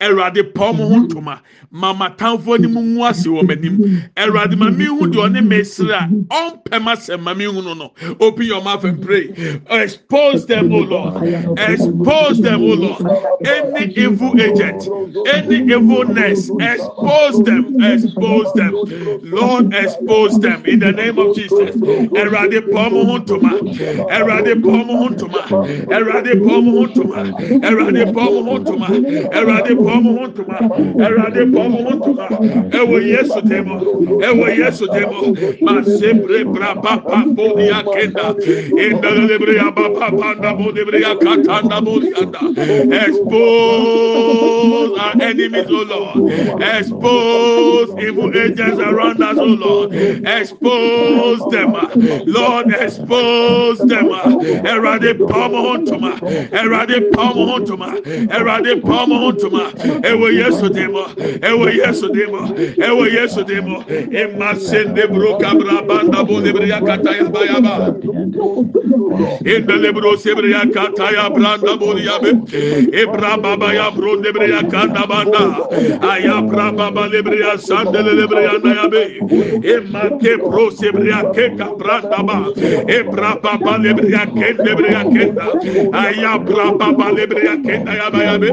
Erade 0.00 0.54
pomo 0.54 0.88
huntuma, 0.88 1.40
mama 1.70 2.14
tanfo 2.16 2.58
ni 2.58 2.66
mungu 2.68 3.04
ase 3.06 3.28
wo 3.28 3.42
manim. 3.42 4.10
Erade 4.16 4.54
mami 4.54 4.86
hu 4.86 5.10
de 5.10 5.18
one 5.18 5.34
mesra, 5.34 6.10
on 6.30 6.58
pema 6.64 6.96
se 6.96 7.16
mami 7.16 7.44
hu 7.44 7.62
no. 7.62 7.92
Open 8.20 8.46
your 8.46 8.62
mouth 8.62 8.84
and 8.84 9.02
pray. 9.02 9.28
Expose 9.70 10.46
them, 10.46 10.72
O 10.72 10.78
Lord. 10.78 11.22
Expose 11.58 12.40
them, 12.40 12.62
O 12.62 12.74
Lord. 12.74 13.06
Any 13.46 13.92
evil 13.94 14.40
agent, 14.40 14.88
any 15.28 15.72
evilness, 15.72 16.50
expose 16.60 17.42
them, 17.44 17.82
expose 17.82 18.52
them. 18.54 18.72
Lord, 19.22 19.74
expose 19.74 20.38
them 20.40 20.64
in 20.66 20.78
the 20.80 20.92
name 20.92 21.18
of 21.18 21.36
Jesus. 21.36 21.76
Erade 21.76 22.60
pɔn 22.72 22.92
mo 22.92 23.04
ho 23.04 23.18
ntoma 23.18 23.52
ɛwurade 24.08 24.54
pɔn 24.62 24.86
mo 24.86 24.96
ho 24.96 25.08
pɔn 26.42 26.64
mo 26.64 26.86
ɛwurade 27.60 28.04
pɔn 28.14 28.28
mo 28.34 28.40
ho 28.48 28.58
ntoma 28.58 28.88
ɛwurade 29.36 29.72
pɔn 29.82 29.96
mo 30.02 30.10
ho 30.16 30.26
ntoma 31.96 32.26
yesu 33.12 33.40
dɛmɔ 33.40 33.74
ɛwɔ 34.26 34.46
yesu 34.58 34.86
dɛmɔ 34.86 35.18
ma 35.60 35.82
se 35.84 36.12
bre 36.12 36.44
bra 36.44 36.74
papa 36.74 37.24
bodi 37.26 37.68
akenda. 37.70 38.34
Indale 38.84 39.38
bre 39.38 39.54
ya 39.56 39.70
papa 39.70 40.10
panda 40.16 40.50
ya 40.98 41.14
katanda 41.16 41.80
bodi 41.84 42.12
anda. 42.20 42.40
Expose 43.06 44.98
our 44.98 45.22
enemies 45.22 45.66
o 45.68 45.82
lord. 45.92 46.32
Expose 46.62 47.90
evil 48.02 48.30
agents 48.36 48.78
around 48.78 49.22
us 49.22 49.38
o 49.38 49.44
lord. 49.44 49.92
Expose 49.94 51.42
them. 51.50 51.72
Lord 52.26 52.66
expose 52.74 53.78
them. 53.78 54.08
Erade 54.72 55.18
palm 55.28 55.52
hontoma. 55.52 56.12
Erade 56.50 57.10
mpaw 57.32 57.46
mo 57.46 57.46
ho 57.52 57.58
ntoma 57.58 57.88
awurade 58.36 58.74
mpaw 58.76 59.06
mo 59.08 59.16
ho 59.18 59.28
ntoma 59.32 59.62
ɛwɔ 60.08 60.28
yesu 60.38 60.68
den 60.68 60.92
mu 60.92 61.02
ɛwɔ 61.48 61.66
yesu 61.76 62.08
den 62.12 62.30
mu 62.30 62.40
ɛwɔ 62.86 63.04
yesu 63.12 63.44
den 63.44 63.64
mu 63.68 63.76
ɛma 64.20 64.56
sende 64.58 65.06
buru 65.08 65.38
kabra 65.40 65.82
banda 65.86 66.24
bo 66.24 66.34
lebere 66.40 66.68
ya 66.68 66.80
kata 66.80 67.16
ya 67.16 67.28
ba 67.28 67.40
ya 67.44 67.60
ba. 67.60 67.94
Ɛnda 69.44 69.74
lebere 69.76 70.06
o 70.12 70.16
sebere 70.16 70.50
ya 70.50 70.64
kata 70.72 71.12
ya 71.12 71.28
branda 71.30 71.76
bo 71.78 71.96
ya 71.96 72.18
be. 72.18 72.30
Ɛbra 72.92 73.42
baba 73.42 73.74
ya 73.74 73.90
bro 73.90 74.14
lebere 74.16 74.48
ya 74.50 74.62
kanda 74.68 75.06
banda. 75.06 75.68
Aya 76.02 76.42
bra 76.42 76.70
baba 76.72 77.08
lebere 77.08 77.38
ya 77.40 77.56
sandele 77.56 78.12
lebere 78.14 78.42
ya 78.42 78.58
na 78.62 78.72
ya 78.74 78.88
be. 78.88 79.20
Ɛma 79.62 80.20
ke 80.20 80.36
bro 80.38 80.70
sebere 80.70 81.08
ya 81.08 81.22
ke 81.32 81.56
kabranda 81.56 82.22
ba. 82.26 82.36
Ɛbra 82.86 83.42
baba 83.42 83.78
lebere 83.78 84.10
ya 84.10 84.24
ke 84.26 84.56
lebere 84.58 84.90
ya 84.90 85.02
ke 85.04 85.24
aya 85.92 86.38
bra 86.38 86.72
baba 86.72 87.10
lebere 87.12 87.21
lebria 87.22 87.54
kenda 87.64 87.92
ya 87.94 88.10
ba 88.10 88.20
ya 88.24 88.38
be 88.38 88.50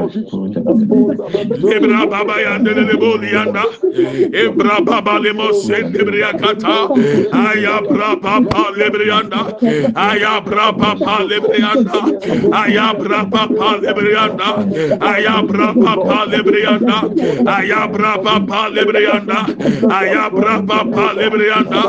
lebra 1.62 2.06
baba 2.10 2.36
ya 2.40 2.58
ndele 2.58 2.82
le 2.88 2.96
boli 2.96 3.34
anda 3.36 3.64
e 4.32 4.48
braba 4.48 5.02
ba 5.02 5.18
le 5.18 5.32
mo 5.32 5.52
sende 5.52 6.04
bria 6.04 6.30
kata 6.32 6.76
aya 7.34 7.80
braba 7.88 8.34
ba 8.50 8.64
lebria 8.78 9.16
anda 9.20 9.40
aya 9.96 10.40
braba 10.46 10.94
ba 11.02 11.16
lebria 11.30 11.70
anda 11.74 12.00
aya 12.62 12.86
braba 12.94 13.42
ba 13.58 13.70
lebria 13.82 14.22
anda 14.30 14.48
aya 15.10 15.42
braba 15.42 15.96
ba 16.06 16.18
lebria 16.32 16.70
anda 16.78 16.98
aya 17.50 17.82
braba 17.90 18.34
ba 18.46 18.60
lebria 18.76 19.14
anda 19.18 19.40
aya 19.98 20.30
braba 20.30 20.78
ba 20.94 21.06
lebria 21.18 21.56
anda 21.60 21.82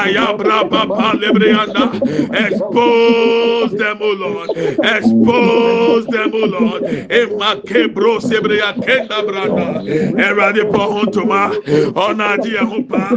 aya 0.00 0.26
braba 0.38 0.82
ba 0.86 1.08
lebria 1.22 1.58
anda 1.66 1.84
Expose 2.32 3.72
them, 3.78 3.98
O 4.00 4.12
Lord. 4.12 4.50
Expose 4.94 6.06
them. 6.06 6.19
Them, 6.28 6.50
Lord. 6.50 6.82
Emma 7.10 7.56
kebro 7.64 8.20
sebreya 8.20 8.74
kenda 8.84 9.22
branda. 9.26 9.82
Erade 10.18 10.70
po 10.72 10.78
hontoma. 10.92 11.50
Onadi 11.94 12.56
ahupa. 12.56 13.10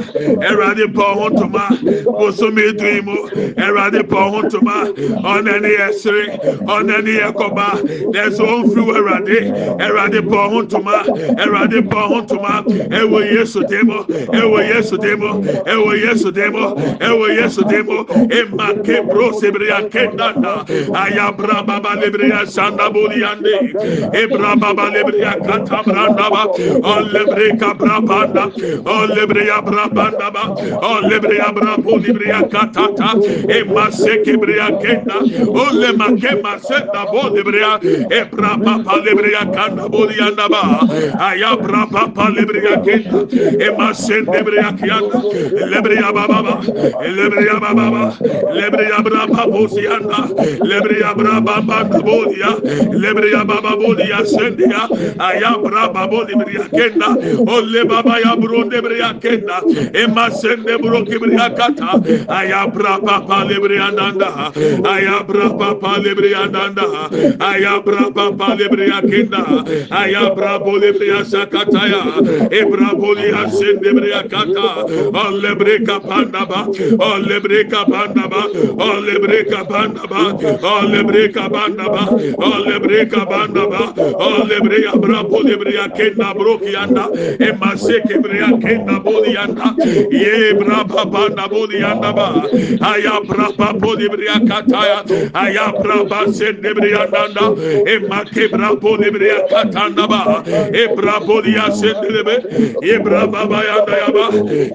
Erade 0.43 0.93
po 0.93 1.03
hontoma. 1.15 1.67
Bosumi 2.05 2.72
dreamo. 2.77 3.29
Erade 3.57 4.07
po 4.07 4.15
hontoma. 4.31 4.93
Onani 5.24 5.75
esri. 5.88 6.27
Onani 6.67 7.19
ekoba. 7.19 8.13
There's 8.13 8.39
one 8.39 8.69
through 8.69 8.93
erade. 8.93 9.51
Erade 9.79 10.22
po 10.29 10.50
hontoma. 10.50 11.03
Erade 11.38 11.89
po 11.89 12.07
hontoma. 12.10 12.63
Ewo 12.89 13.19
yesu 13.24 13.67
demo. 13.67 14.03
Ewo 14.03 14.60
yesu 14.62 14.98
demo. 14.98 15.41
Ewo 15.65 15.93
yesu 16.00 16.31
demo. 16.31 16.75
Ewo 17.00 17.27
yesu 17.27 17.63
demo. 17.67 18.05
Emma 18.31 18.74
kebro 18.83 19.31
kenda. 19.89 20.65
Ayabra 20.93 21.65
baba 21.65 21.95
lebreya 21.95 22.45
sanda 22.45 22.89
boliande. 22.93 23.73
Ebra 24.13 24.55
baba 24.59 24.89
lebreya 24.91 25.33
kata 25.45 25.83
branda 25.83 26.29
ba. 26.29 26.43
Olebre 26.93 27.57
kabra 27.59 28.01
banda. 28.05 28.45
Olebre 28.85 29.50
abra 29.50 29.88
banda 29.89 30.31
ba. 30.31 30.43
Olebre 30.81 31.39
abra 31.41 31.77
bolibreya 31.77 32.41
katata. 32.50 33.09
Emma 33.50 33.88
sekebreya 33.91 34.67
kenda. 34.81 35.17
Ole 35.63 35.91
makema 35.97 36.59
senda 36.59 37.05
bolibreya. 37.12 37.79
Ebra 38.12 38.57
baba 38.63 38.93
lebreya 39.05 39.43
kanda 39.53 39.88
bolianda 39.89 40.47
ba. 40.50 40.63
Ayabra 41.29 41.85
baba 41.91 42.29
lebreya 42.35 42.77
kenda. 42.85 43.19
Emma 43.67 43.93
sendebreya 43.93 44.71
kianda. 44.79 45.19
Lebreya 45.71 46.13
baba 46.13 46.39
ba. 46.43 46.55
Lebreya 47.17 47.59
baba 47.59 47.85
ba. 47.91 48.03
Lebreya 48.59 48.97
abra 49.00 49.27
baba 49.27 49.67
sianda. 49.69 50.19
Lebreya 50.63 51.12
abra 51.12 51.41
baba 51.41 51.83
bolia. 52.03 52.51
lebriya 52.92 53.46
baba 53.48 53.75
boli 53.78 54.10
ya 54.10 54.24
sendia 54.25 54.88
aya 55.20 55.58
braba 55.63 56.08
boli 56.10 56.34
briya 56.36 56.68
kenda. 56.70 57.16
Ole 57.48 57.84
baba 57.86 58.20
ya 58.20 58.36
bro 58.36 58.63
de 58.70 58.82
briya 58.82 59.13
kenda. 59.22 59.62
Ema 59.96 60.30
sende 60.32 60.78
bro 60.82 61.04
ki 61.06 61.18
briya 61.20 61.50
kata. 61.56 62.02
Aya 62.30 62.68
braba 62.68 63.25
pa 63.28 63.44
lebriya 63.46 63.92
danda 63.96 64.52
aya 64.88 65.24
braba 65.24 65.80
pa 65.80 65.98
lebriya 66.00 66.48
danda 66.52 66.86
aya 67.40 67.82
braba 67.82 68.32
pa 68.38 68.56
lebriya 68.56 69.02
kenda. 69.02 69.44
Aya 69.92 70.34
brabo 70.36 70.78
lebriya 70.80 71.24
sakata 71.25 71.84
ya. 71.88 72.04
E 72.52 72.63
brabo 72.66 73.16
ya 73.18 73.50
sende 73.50 73.94
briya 73.94 74.24
kata. 74.30 74.86
Ole 75.13 75.56
breka 75.56 76.00
panda 76.00 76.46
ba. 76.46 76.68
Ole 76.68 77.40
breka 77.40 77.86
panda 77.86 78.28
ba. 78.28 78.44
Ole 78.80 79.20
breka 79.20 79.63
panda 79.68 80.08
ba. 80.08 80.34
Ole 80.63 81.04
breka 81.04 81.50
panda 81.52 81.86
ba. 81.90 82.04
Ole 82.38 82.73
breka 82.80 83.25
panda 83.27 83.68
ba. 83.68 83.94
Ole 84.20 84.60
breya 84.62 84.94
bra 85.00 85.24
bolebreya 85.24 85.89
kenda 85.96 86.34
bro 86.34 86.58
kianda. 86.60 87.10
Emma 87.42 87.75
seke 87.75 88.18
breya 88.22 88.51
kenda 88.62 89.00
bolianda. 89.03 89.75
Ye 90.12 90.53
bra 90.53 90.84
baba 90.84 91.30
na 91.30 91.48
bolianda 91.48 92.13
ba. 92.15 92.48
Ayabra 92.82 93.56
baba 93.58 93.80
bolebreya 93.80 94.39
kataya. 94.48 95.03
Ayabra 95.34 96.08
ba 96.10 96.27
sende 96.27 96.74
breya 96.74 97.08
nanda. 97.12 97.56
Emma 97.88 98.25
kebra 98.25 98.75
bolebreya 98.80 99.48
katanda 99.50 100.08
ba. 100.08 100.44
Ebra 100.74 101.20
bolia 101.25 101.72
sende 101.72 102.10
lebe. 102.10 102.36
Ebra 102.82 103.27
baba 103.32 103.63
yanda 103.63 103.94
yaba. 103.98 104.25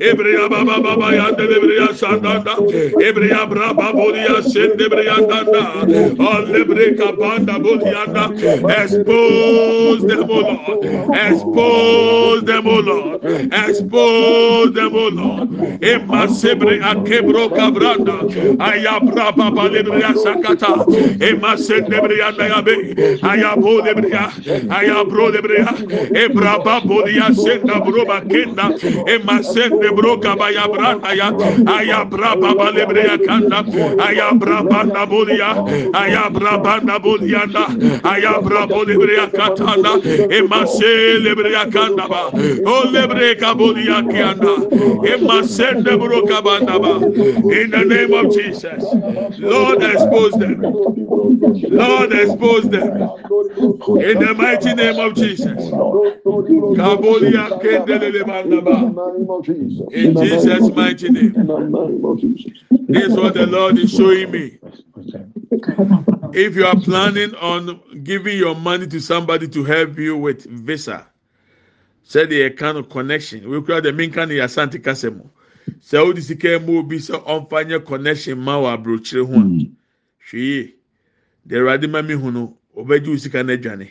Ebreya 0.00 0.48
baba 0.50 0.80
baba 0.82 1.14
yanda 1.14 1.44
lebreya 1.46 1.88
sandanda. 1.94 2.54
Ebreya 3.00 3.48
bra 3.48 3.72
baba 3.74 3.92
bolia 3.92 4.42
sende 4.42 4.88
breya 4.88 5.18
nanda. 5.26 5.86
Ole 6.18 6.64
breka 6.64 7.12
banda 7.18 7.58
Yanda. 7.92 8.24
Expose 8.82 10.06
them, 10.06 10.30
O 10.30 10.40
Lord. 10.40 10.84
Expose 11.14 12.44
them, 12.44 12.66
O 12.66 12.78
Lord. 12.80 13.24
Expose 13.52 14.72
them, 14.74 14.94
O 14.94 15.08
Lord. 15.08 15.48
Emma 15.82 16.28
Sebre 16.28 16.78
Akebro 16.80 17.48
Cabranda. 17.50 18.26
Ayabra 18.58 19.32
Baba 19.36 19.68
Lebria 19.70 20.14
Sakata. 20.14 20.86
Emma 21.20 21.56
Sendebria 21.56 22.32
Dayabe. 22.36 22.94
Ayabo 23.22 23.80
Lebria. 23.82 24.28
Ayabro 24.68 25.30
Lebria. 25.32 25.74
Ebra 26.14 26.58
Babodia 26.62 27.32
Senda 27.34 27.80
Broba 27.80 28.20
Kenda. 28.28 28.74
Emma 29.08 29.40
Sendebro 29.42 30.16
Cabayabra. 30.20 31.00
Ayabra 31.66 32.36
Baba 32.40 32.70
Lebria 32.72 33.18
Kanda. 33.24 33.64
Ayabra 33.98 34.62
Banda 34.68 35.06
Bodia. 35.06 35.54
Ayabra 35.92 36.58
Banda 36.62 36.98
Bodianda. 36.98 37.77
Mm. 37.78 38.00
ayabra 38.02 38.66
bolibria 38.66 39.26
katanda 39.30 39.92
emase 40.38 41.18
lebria 41.24 41.64
kandaba 41.70 42.22
o 42.66 42.84
lebre 42.92 43.34
kabolia 43.38 44.02
kianda 44.10 44.54
emase 45.12 45.68
debro 45.84 46.22
kabandaba 46.26 46.94
in 47.52 47.70
the 47.70 47.84
name 47.84 48.12
of 48.12 48.32
Jesus. 48.34 48.82
Lord 49.38 49.82
expose 49.82 50.32
them. 50.32 50.60
Lord 51.70 52.12
expose 52.12 52.68
them. 52.68 53.17
In 53.30 54.18
the 54.18 54.34
mighty 54.36 54.72
name 54.74 54.98
of 54.98 55.14
Jesus. 55.14 55.70
Kabolia 56.78 57.60
kendelele 57.60 58.22
mandaba. 58.24 59.92
In 59.92 60.14
Jesus' 60.16 60.74
mighty 60.74 61.10
name. 61.10 61.32
This 62.88 63.06
is 63.08 63.16
what 63.16 63.34
the 63.34 63.46
Lord 63.46 63.76
is 63.78 63.90
showing 63.92 64.30
me. 64.30 64.58
If 66.32 66.56
you 66.56 66.66
are 66.66 66.80
planning 66.80 67.34
on 67.34 67.80
giving 68.02 68.38
your 68.38 68.54
money 68.54 68.86
to 68.86 69.00
somebody 69.00 69.48
to 69.48 69.64
help 69.64 69.98
you 69.98 70.16
with 70.16 70.46
visa, 70.46 71.06
say 72.04 72.24
the 72.24 72.50
kind 72.50 72.78
of 72.78 72.88
connection. 72.88 73.48
We 73.50 73.60
call 73.62 73.82
the 73.82 73.92
main 73.92 74.10
kind 74.10 74.30
of 74.30 74.38
Asante 74.38 74.82
Kasemo. 74.82 75.28
Sɛ 75.80 76.02
wodi 76.02 76.22
sika 76.22 76.58
mu 76.58 76.78
obi 76.78 76.96
sɛ 76.96 77.22
ɔmfa 77.24 77.66
nyɛ 77.68 77.84
connection 77.84 78.38
ma 78.38 78.56
wɔ 78.56 78.72
aburokyire 78.74 79.26
ho 79.26 79.34
a 79.34 79.36
hwɛ 79.36 79.68
hmm. 80.30 80.36
yie 80.38 80.74
deɛ 81.46 81.58
awurade 81.60 81.90
ma 81.90 82.00
mi 82.00 82.14
hu 82.14 82.30
no 82.32 82.57
ɔbɛgye 82.78 83.08
wo 83.08 83.16
sika 83.16 83.42
no 83.42 83.52
adwane 83.56 83.90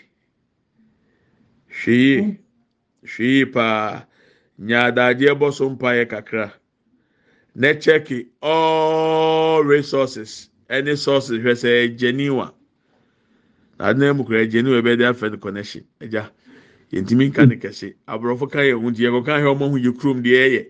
yie 1.85 2.39
hwɛ 3.03 3.23
yie 3.23 3.45
paa. 3.45 4.07
Nyaadagyeɛ 4.59 5.33
bɔ 5.39 5.53
so 5.53 5.69
mpaeɛ 5.69 6.09
kakra. 6.09 6.53
Na 7.55 7.73
check 7.73 8.07
all 8.41 9.63
resources. 9.63 10.49
Ɛne 10.69 10.97
sources 10.97 11.37
hwɛ 11.39 11.53
sɛ 11.53 11.97
genuine 11.97 12.51
na 13.79 13.89
adan 13.89 14.17
mu 14.17 14.23
kura 14.25 14.47
genuine 14.47 14.81
bɛyɛ 14.83 14.97
de 14.97 15.03
afɛ 15.05 15.31
no 15.31 15.37
connection. 15.37 15.83
Ɛgya 16.01 16.29
yɛntumi 16.91 17.29
nka 17.29 17.45
ne 17.47 17.55
kɛse. 17.55 17.93
Aborɔfo 18.07 18.51
ka 18.51 18.59
yɛ 18.59 18.73
ho 18.81 18.89
nti 18.89 19.03
yɛkɔ 19.05 19.25
ka 19.25 19.37
yɛ 19.37 19.45
ɔmo 19.55 19.69
ho 19.69 19.77
yɛ 19.77 19.91
kurom 19.97 20.23
deɛ 20.23 20.39
ɛyɛ. 20.47 20.67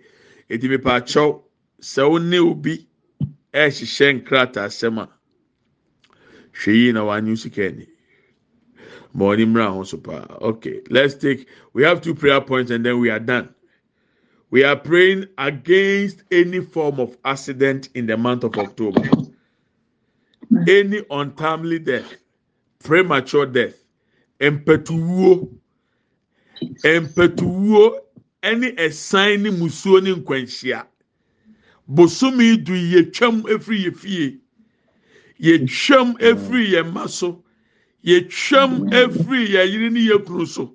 Ɛtumi 0.50 0.82
pa 0.84 1.00
akyɛw 1.00 1.42
sɛ 1.82 2.10
wo 2.10 2.18
ne 2.18 2.40
obi 2.40 2.88
ɛhyehyɛ 3.54 4.22
nkrataa 4.22 4.66
asɛm 4.68 5.00
a 5.00 5.10
hwɛ 6.54 6.74
yie 6.74 6.92
na 6.92 7.06
wanyi 7.06 7.38
sika 7.38 7.68
ani 7.68 7.88
ho 9.16 9.84
so 9.84 9.98
paa 9.98 10.26
okay 10.42 10.82
let's 10.90 11.14
take 11.16 11.48
we 11.74 11.84
have 11.84 12.02
two 12.02 12.16
prayer 12.16 12.42
points 12.42 12.72
and 12.72 12.86
then 12.86 13.00
we 13.00 13.10
are 13.10 13.20
done. 13.20 13.54
We 14.50 14.64
are 14.64 14.78
praying 14.78 15.28
against 15.38 16.24
any 16.32 16.62
form 16.62 17.00
of 17.02 17.18
accident 17.26 17.90
in 17.96 18.06
the 18.06 18.16
month 18.16 18.46
of 18.46 18.58
October. 18.58 19.10
Any 20.70 21.04
untimely 21.12 21.80
death, 21.80 22.16
premature 22.80 23.46
death, 23.46 23.76
empetuwo, 24.40 25.50
empetuwo, 26.62 28.00
any 28.42 28.72
ɛsan 28.72 29.42
ne 29.42 29.50
musuo 29.50 30.02
ne 30.02 30.16
nkwanhyia. 30.16 30.86
Bosomi 31.90 32.64
du 32.64 32.72
yɛtwam 32.74 33.44
efiri 33.50 33.84
yɛ 33.84 33.98
fie, 33.98 34.40
yɛtwam 35.42 36.18
efiri 36.20 36.72
yɛ 36.72 36.84
mma 36.90 37.10
yɛtwam 38.06 38.90
ɛfiri 38.92 39.50
yɛ 39.54 39.72
yere 39.72 39.90
ne 39.90 40.00
yɛ 40.00 40.26
kunu 40.26 40.46
so. 40.46 40.74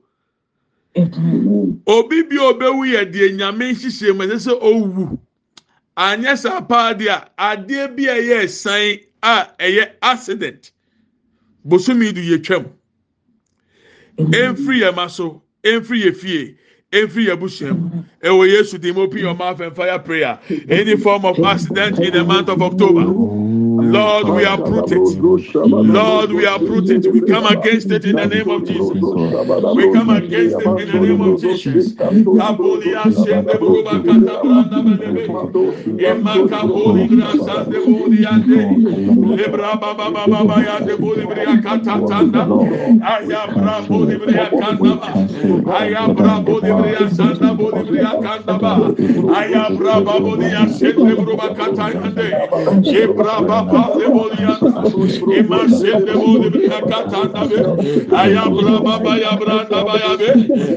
Obi 1.86 2.22
bia 2.22 2.40
obɛwu 2.52 2.84
yɛ 2.86 3.10
deɛ 3.12 3.36
nyame 3.36 3.72
nhyehyee 3.72 4.16
mu 4.16 4.24
ɛsɛ 4.24 4.38
sɛ 4.46 4.60
ɔwu. 4.60 5.18
Anyɛ 5.96 6.38
saa 6.38 6.60
paa 6.60 6.94
deɛ 6.94 7.28
a 7.38 7.56
adeɛ 7.56 7.96
bi 7.96 8.04
a 8.04 8.14
ɛyɛ 8.14 8.42
ɛsane 8.44 9.00
a 9.22 9.46
ɛyɛ 9.58 9.90
accident 10.02 10.72
bosomi 11.66 12.12
du 12.14 12.20
yɛtwam. 12.20 12.70
Ɛmfiri 14.18 14.80
yɛ 14.82 14.94
ma 14.94 15.06
so 15.06 15.42
ɛmfiri 15.64 16.04
yɛ 16.04 16.16
fie 16.16 16.56
every 16.92 17.26
Yabushem. 17.26 18.04
ɛwɔ 18.22 18.48
Yesu, 18.48 18.96
open 18.96 19.18
your 19.18 19.34
mouth 19.34 19.60
and 19.60 19.74
fire 19.74 19.98
prayer. 19.98 20.38
Any 20.68 20.96
form 20.96 21.24
of 21.24 21.38
accident 21.42 21.98
in 21.98 22.12
the 22.12 22.24
month 22.24 22.48
of 22.48 22.60
October. 22.62 23.51
Lord, 23.90 24.28
we 24.28 24.44
uproot 24.44 24.92
it. 24.92 25.16
Lord, 25.64 26.32
we 26.32 26.46
uproot 26.46 26.90
it. 26.90 27.08
We 27.12 27.22
come 27.22 27.46
against 27.46 27.90
it 27.92 28.04
in 28.04 28.16
the 28.16 28.26
name 28.26 28.50
of 28.50 28.66
Jesus. 28.66 29.04
We 29.72 29.88
come 29.88 30.10
against 30.10 30.60
it 30.60 30.78
in 30.78 30.88
the 30.88 31.00
name 31.00 31.20
of 31.22 31.36
Jesus. 31.36 31.96
Kabolia 32.34 33.10
shende 33.12 33.58
buruba 33.60 34.04
kata 34.04 34.38
branda 34.42 34.82
belebe. 34.84 35.40
Emma 35.98 36.44
kaboli 36.46 37.08
brasa 37.08 37.68
de 37.70 37.80
boli 37.86 38.24
ande. 38.26 38.82
Lebra 39.22 39.80
baba 39.80 40.10
baba 40.12 40.28
baba 40.28 40.62
ya 40.64 40.80
de 40.80 40.96
boli 40.96 41.26
bria 41.26 41.58
kata 41.62 42.02
tanda. 42.06 42.54
Aya 43.02 43.48
bra 43.54 43.82
boli 43.82 44.16
bria 44.18 44.54
kanda 44.58 44.96
ba. 44.96 45.20
Aya 45.66 46.08
bra 46.14 46.40
boli 46.40 46.72
bria 46.74 47.08
sanda 47.10 47.54
boli 47.56 47.84
bria 47.84 48.16
kanda 48.22 48.58
ba. 48.58 48.94
Aya 49.28 49.70
bra 49.76 50.00
baba 50.00 50.36
ya 50.48 50.66
shende 50.68 51.14
buruba 51.16 51.54
kata 51.54 51.84
ande. 52.02 52.40
Ebra 52.84 53.46
baba 53.46 53.71
le 53.98 54.06
boli 54.14 54.42
anda. 54.44 54.72
Emma 55.38 55.60
shende 55.68 56.14
boli 56.22 56.48
bria 56.50 56.80
kata 56.90 57.16
anda 57.24 57.42
be. 57.48 57.58
Aya 58.22 58.44
bra 58.50 58.80
baba 58.80 59.12
ya 59.18 59.32
branda 59.40 59.80
ba 59.86 59.94
ya 60.04 60.16
be. 60.16 60.30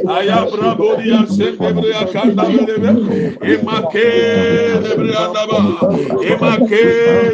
Aya 0.07 0.39
bra 0.51 0.75
boli 0.75 1.09
ya 1.09 1.25
shende 1.35 1.69
bria 1.75 2.01
kanda 2.13 2.43
belebe. 2.51 2.91
Emma 3.41 3.77
ke 3.91 4.07
le 4.83 4.91
bria 4.99 5.19
anda 5.27 5.43
ba. 5.49 5.59
Emma 6.31 6.53
ke 6.69 6.83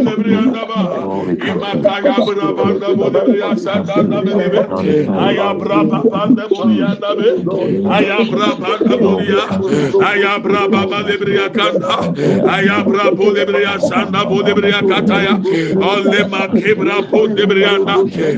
le 0.06 0.13
bria 0.21 0.39
anda 0.45 0.63
ba. 0.69 0.82
Emma 1.50 1.71
kaya 1.84 2.15
bra 2.26 2.47
banda 2.60 2.89
boli 2.95 3.21
bria 3.28 3.56
sanda 3.58 3.95
anda 4.02 4.21
belebe. 4.21 4.62
Aya 5.28 5.54
bra 5.60 5.84
baba 5.84 6.24
anda 6.26 6.47
boli 6.50 6.82
anda 6.82 7.15
be. 7.17 7.30
Aya 7.97 8.17
bra 8.32 8.50
banda 8.62 8.97
boli 8.97 9.28
ya. 9.30 9.45
Aya 10.10 10.39
bra 10.39 10.67
baba 10.67 11.00
le 11.08 11.17
bria 11.17 11.50
kanda. 11.50 12.13
Aya 12.56 12.84
bra 12.84 13.12
boli 13.12 13.45
bria 13.45 13.80
sanda 13.80 14.26
boli 14.26 14.54
bria 14.54 14.82
kataya. 14.82 15.34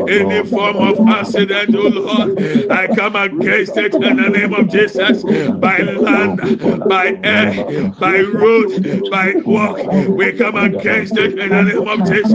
Any 0.08 0.44
form 0.46 0.80
of 0.82 1.02
accident, 1.08 1.76
oh 1.76 1.88
Lord, 1.88 2.34
I 2.70 2.88
come 2.88 3.16
against 3.16 3.78
it 3.78 3.98
in 4.02 4.16
the 4.16 4.30
name 4.30 4.54
of 4.54 4.70
Jesus. 4.70 5.24
By 5.60 5.82
land, 5.82 6.42
by 6.88 7.16
air, 7.24 7.56
by 8.00 8.20
road, 8.22 8.80
by 9.10 9.36
walk, 9.46 9.86
we 10.16 10.34
come 10.34 10.58
against 10.58 11.18
it 11.18 11.38
in 11.40 11.52
the 11.54 11.64
name 11.64 11.88
of 11.88 12.04
Jesus. 12.04 12.34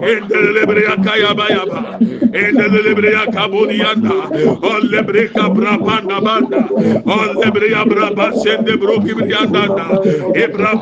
In 0.00 0.28
the 0.28 0.52
libria 0.56 1.02
kaya 1.02 1.34
bayaba. 1.34 2.00
In 2.34 2.56
the 2.56 2.64
libria 2.68 3.26
kabunianda. 3.28 4.32
On 4.62 4.82
lebrika 4.90 5.50
brabanda 5.54 6.22
banda. 6.22 6.72
On 7.06 7.40
lebria 7.40 7.84
braba 7.88 8.32
sende 8.34 8.76
broki 8.78 9.14
brianda. 9.14 9.68
Ebra 10.34 10.76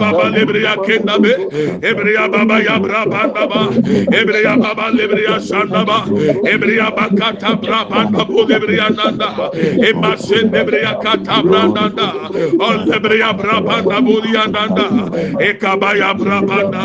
baba 1.04 1.18
libria 1.18 1.20
kenda 1.20 1.22
be. 1.22 1.34
Ebria 1.82 2.30
baba 2.30 2.62
ya 2.62 2.78
brabanda 2.78 3.48
ba. 3.48 3.70
Ebria 4.12 4.56
baba 4.60 4.90
libria 4.90 5.40
sanda 5.40 5.84
ba. 5.86 6.04
Ebria 6.44 6.90
bakata 6.94 7.60
brabanda 7.60 8.26
bu 8.26 8.44
libria 8.46 8.90
nanda. 8.90 9.50
Emma 9.88 10.16
sende 10.16 10.64
bria 10.64 10.98
kata 11.00 11.42
branda. 11.42 12.30
On 12.60 12.86
lebria 12.86 13.32
brabanda 13.36 14.00
bulianda. 14.00 14.66
Ekabaya 15.40 16.14
brabanda. 16.14 16.82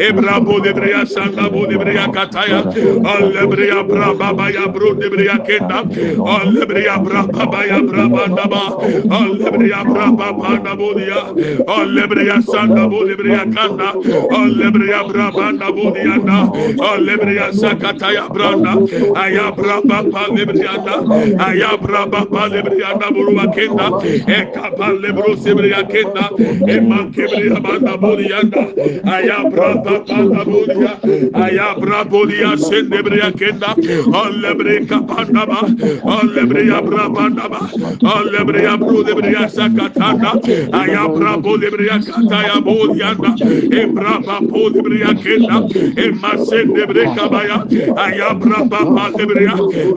Ebra 0.00 0.40
bu 0.44 0.60
libria 0.60 1.06
sanda 1.06 1.50
bu 1.50 1.66
libria 1.66 2.08
kataya. 2.12 2.64
On 3.04 3.32
lebria 3.32 3.82
brababa 3.84 4.52
ya 4.52 4.68
bru 4.68 4.94
libria 4.94 5.38
kenda. 5.46 5.84
On 6.18 6.54
lebria 6.54 6.98
brababa 6.98 7.66
ya 7.66 7.80
brabanda 7.82 8.48
ba. 8.48 8.76
On 9.10 9.38
lebria 9.38 9.84
brababa 9.84 10.76
bulia. 10.76 11.66
On 11.68 11.86
lebria 11.94 12.40
sanda 12.42 12.88
bu 12.88 13.04
libria 13.04 13.44
branda. 13.58 13.92
Olebre 14.30 14.82
oh, 14.82 14.90
ya 14.90 15.02
brabanda 15.04 15.72
budi 15.72 16.00
anda 16.00 16.50
olebre 16.78 17.30
oh, 17.30 17.34
ya 17.34 17.52
sakata 17.52 18.12
ya 18.12 18.28
branda. 18.28 18.72
Aya 19.16 19.52
braba 19.52 20.02
pa 20.10 20.26
lebre 20.30 20.66
anda 20.68 21.02
aya 21.44 21.76
braba 21.78 22.24
pa 22.30 22.48
lebre 22.48 22.82
anda 22.84 23.10
buruwa 23.10 23.46
kenda. 23.54 23.88
E 24.28 24.46
kapa 24.54 24.92
lebro 25.02 25.36
sebre 25.36 25.70
ya 25.70 25.82
kenda. 25.82 26.30
E 26.68 26.80
mankebre 26.80 27.46
ya 27.50 27.60
banda 27.60 27.96
budi 27.98 28.32
anda 28.32 28.62
aya 29.10 29.50
braba 29.50 30.04
pa 30.06 30.18
la 30.22 30.44
budi 30.44 30.86
aya 31.34 31.74
brabo 31.80 32.24
ya 32.30 32.56
sendebre 32.56 33.18
ya 33.18 33.32
kenda 33.32 33.74
oh, 34.14 34.26
olebre 34.28 34.86
kapanda 34.86 35.46
ba. 35.46 35.60
Olebre 36.04 36.66
ya 36.66 36.80
brabanda 36.82 37.48
ba. 37.48 37.60
Olebre 38.02 38.62
ya 38.62 38.76
bru 38.76 39.02
lebre 39.02 39.32
ya 39.32 39.48
sakata 39.48 40.38
aya 40.72 41.08
brabo 41.08 41.56
lebre 41.56 41.86
ya 41.86 41.98
kata 41.98 42.38
ya 42.46 42.60
budi 42.60 43.02
anda 43.02 43.47
ebra 43.82 44.14
ba 44.26 44.36
podria 44.50 45.12
kenda 45.22 45.56
e 45.96 46.10
masse 46.22 46.60
de 46.74 46.84
breka 46.86 47.28
baya 47.30 47.58
ayabra 48.06 48.64
ba 48.70 48.80
ba 48.84 49.04
lebria 49.16 49.54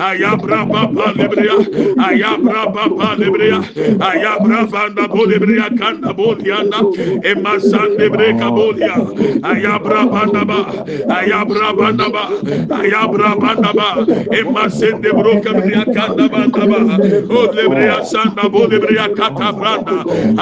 ayabra 0.10 0.66
ba 0.72 0.82
ba 0.96 1.08
lebria 1.18 1.56
ayabra 2.08 2.64
ba 2.74 2.84
ba 2.98 3.10
lebria 3.18 3.60
ayabra 4.10 4.66
vanda 4.72 5.08
bo 5.08 5.26
lebria 5.26 5.70
kanda 5.78 6.14
bo 6.14 6.36
dianda 6.36 6.80
e 7.24 7.34
massan 7.36 7.98
de 7.98 8.10
breka 8.10 8.50
bo 8.56 8.74
dia 8.74 8.96
ayabra 9.44 10.06
banda 10.12 10.46
ba 10.46 10.60
ayabra 11.20 11.74
banda 11.78 12.10
ba 12.10 12.24
ayabra 12.82 13.36
banda 13.40 13.72
ba 13.74 13.90
e 14.32 14.44
masse 14.44 14.92
de 15.02 15.12
broka 15.12 15.54
bria 15.54 15.86
kanda 15.96 16.28
banda 16.30 16.66
ba 16.72 16.80
o 17.30 17.42
lebria 17.56 18.04
sanda 18.06 18.50
bo 18.50 18.66
lebria 18.68 19.08
kata 19.16 19.52
branda 19.54 19.98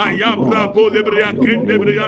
ayabra 0.05 0.73
bo 0.73 0.89
lebria 0.89 1.31
kende 1.33 1.75
bria 1.79 2.07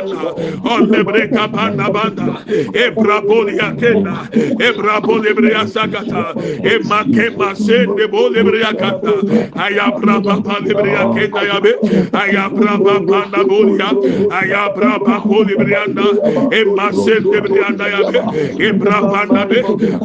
o 0.64 0.76
lebreka 0.88 1.48
panda 1.52 1.90
banda. 1.90 2.44
E 2.74 2.90
brabolia 2.92 3.76
tenda 3.80 4.30
e 4.34 4.72
brabolebrea 4.78 5.68
sakata 5.68 6.34
e 6.64 6.80
makema 6.90 7.56
sende 7.56 8.08
bolebrea 8.08 8.74
kata 8.78 9.14
aya 9.56 9.92
braba 9.98 10.42
palebrea 10.42 11.14
kenda 11.14 11.42
yabe. 11.50 11.74
Aya 12.14 12.50
braba 12.50 13.00
panda 13.08 13.44
bolia 13.44 13.90
aya 14.32 14.70
braba 14.76 15.20
bolebrea 15.26 15.88
na 15.94 16.06
e 16.52 16.66
masende 16.66 17.42
brianda 17.42 17.88
yabe. 17.88 18.20
E 18.60 18.72
brabanda 18.74 19.46
be. 19.50 19.60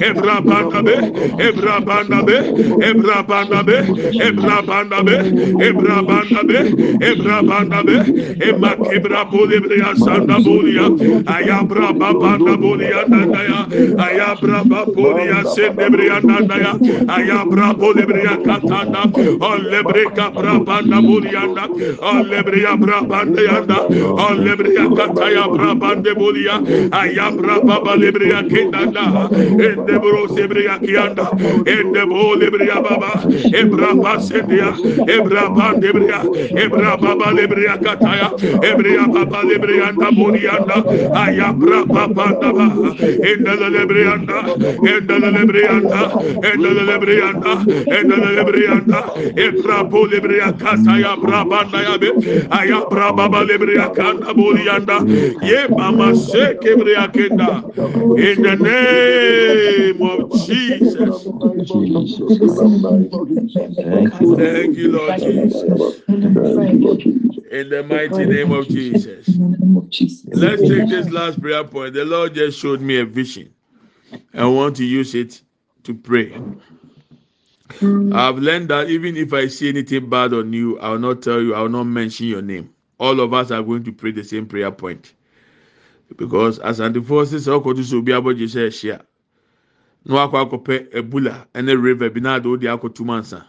E 0.07 0.13
brabanda 0.13 0.83
be. 0.85 0.95
E 1.43 1.53
brabanda 1.53 2.23
be. 2.27 2.37
E 2.87 2.93
brabanda 2.93 3.63
be. 3.67 3.77
E 4.25 4.33
brabanda 4.33 4.93
be. 4.97 5.17
E 5.65 5.73
brabanda 5.73 6.43
be. 6.49 6.59
E 7.07 7.15
brabanda 7.15 7.83
be. 7.87 7.97
E 8.47 8.53
makebra 8.53 9.25
bolebrea 9.31 9.95
sanda 9.97 10.39
bolia 10.45 10.66
Aya 10.75 11.63
braba 11.65 12.13
banda 12.21 12.57
bolia 12.57 13.07
nanda 13.09 13.43
ya. 13.45 13.61
Aya 14.05 14.37
braba 14.37 14.85
bolia 14.87 15.45
sende 15.47 15.87
brianda 15.91 16.57
ya. 16.59 16.73
Aya 17.09 17.45
brabo 17.47 17.93
libria 17.95 18.37
katanda. 18.43 19.03
On 19.41 19.61
lebreka 19.71 20.31
brabanda 20.35 20.99
bolianda. 21.07 21.65
On 22.03 22.25
lebria 22.31 22.77
brabanda 22.77 23.41
yanda. 23.43 23.79
On 24.19 24.37
lebria 24.45 24.87
kataya 24.97 25.45
brabande 25.49 26.13
bolia. 26.15 26.57
Aya 26.93 27.31
braba 27.33 27.97
libria 27.97 28.43
kindanda. 28.49 29.31
Ende 29.69 29.99
bro 30.01 30.27
sebria 30.29 30.79
kianda. 30.79 31.31
Ende 31.67 32.03
bo 32.07 32.35
libria 32.35 32.81
baba. 32.83 33.23
Ebraba 33.63 34.21
sendia. 34.21 34.73
Ebraba 35.07 35.75
debria. 35.81 36.21
Ebraba 36.65 37.15
baba 37.17 37.33
libria 37.33 37.77
kataya. 37.79 38.31
Ebria 38.63 39.07
baba 39.13 39.43
libria 39.45 39.89
anda 39.89 40.11
bolianda. 40.61 41.15
Aya 41.15 41.53
braba 41.53 42.09
banda 42.15 42.53
ba. 42.53 42.67
Ende 43.23 43.53
lebrianda. 43.71 44.37
Lebrianda. 45.17 46.01
Ende 46.43 46.69
lebrianda. 46.89 47.67
Ende 47.91 48.17
lebrianda. 48.37 49.01
Ebra 49.37 49.85
bo 49.91 50.07
libria 50.07 50.53
kataya 50.53 51.17
brabanda 51.17 51.83
yabe. 51.83 52.11
Aya 52.51 52.81
braba 52.91 53.45
libria 53.45 53.89
kanda 53.95 54.35
bolianda. 54.35 54.99
Ye 55.43 55.69
mama 55.69 56.13
kenda. 57.13 57.63
In 58.19 58.43
the 58.43 58.57
name 58.57 60.03
of 60.03 60.21
Jesus. 60.41 60.95
Thank 64.37 64.77
you, 64.77 64.89
Lord 64.93 65.17
Jesus. 65.21 66.03
In 67.51 67.69
the 67.71 67.83
mighty 67.83 68.27
name 68.27 68.53
of 68.53 68.69
Jesus. 68.69 69.29
Let's 70.47 70.63
take 70.63 70.89
this 70.89 71.11
last 71.11 71.41
prayer 71.41 71.65
point. 71.65 71.95
The 71.95 72.05
Lord 72.05 72.35
just 72.35 72.61
showed 72.61 72.81
me 72.81 73.01
a 73.01 73.05
vision. 73.05 73.53
I 74.33 74.47
want 74.47 74.77
to 74.77 74.85
use 74.85 75.13
it 75.17 75.43
to 75.83 75.93
pray. 75.93 76.41
I've 78.13 78.39
learned 78.39 78.69
that 78.69 78.89
even 78.89 79.17
if 79.17 79.33
I 79.33 79.49
see 79.49 79.69
anything 79.69 80.09
bad 80.09 80.33
on 80.33 80.53
you, 80.53 80.79
I 80.79 80.91
will 80.91 81.01
not 81.01 81.23
tell 81.23 81.43
you, 81.43 81.53
I 81.53 81.63
will 81.63 81.69
not 81.69 81.85
mention 81.85 82.29
your 82.29 82.43
name. 82.43 82.71
All 83.01 83.19
of 83.19 83.35
us 83.35 83.51
are 83.51 83.63
going 83.63 83.83
to 83.85 83.93
pray 83.93 84.13
the 84.13 84.23
same 84.23 84.47
prayer 84.47 84.71
point. 84.71 85.15
Because 86.17 86.61
as 86.61 86.79
the 86.79 87.03
forces 87.05 87.49
of 87.49 87.65
Kodu 87.65 87.83
so 87.83 88.01
be 88.01 88.13
able 88.13 88.33
to 88.33 88.47
say 88.47 88.71
share. 88.71 89.01
No 90.05 90.15
akwa 90.15 90.49
akɔpɛ 90.49 90.93
ebula 90.93 91.47
ɛne 91.53 91.83
river 91.83 92.09
bi 92.11 92.21
na 92.21 92.37
adi 92.37 92.49
odi 92.49 92.67
akoto 92.69 93.05
mansa. 93.05 93.45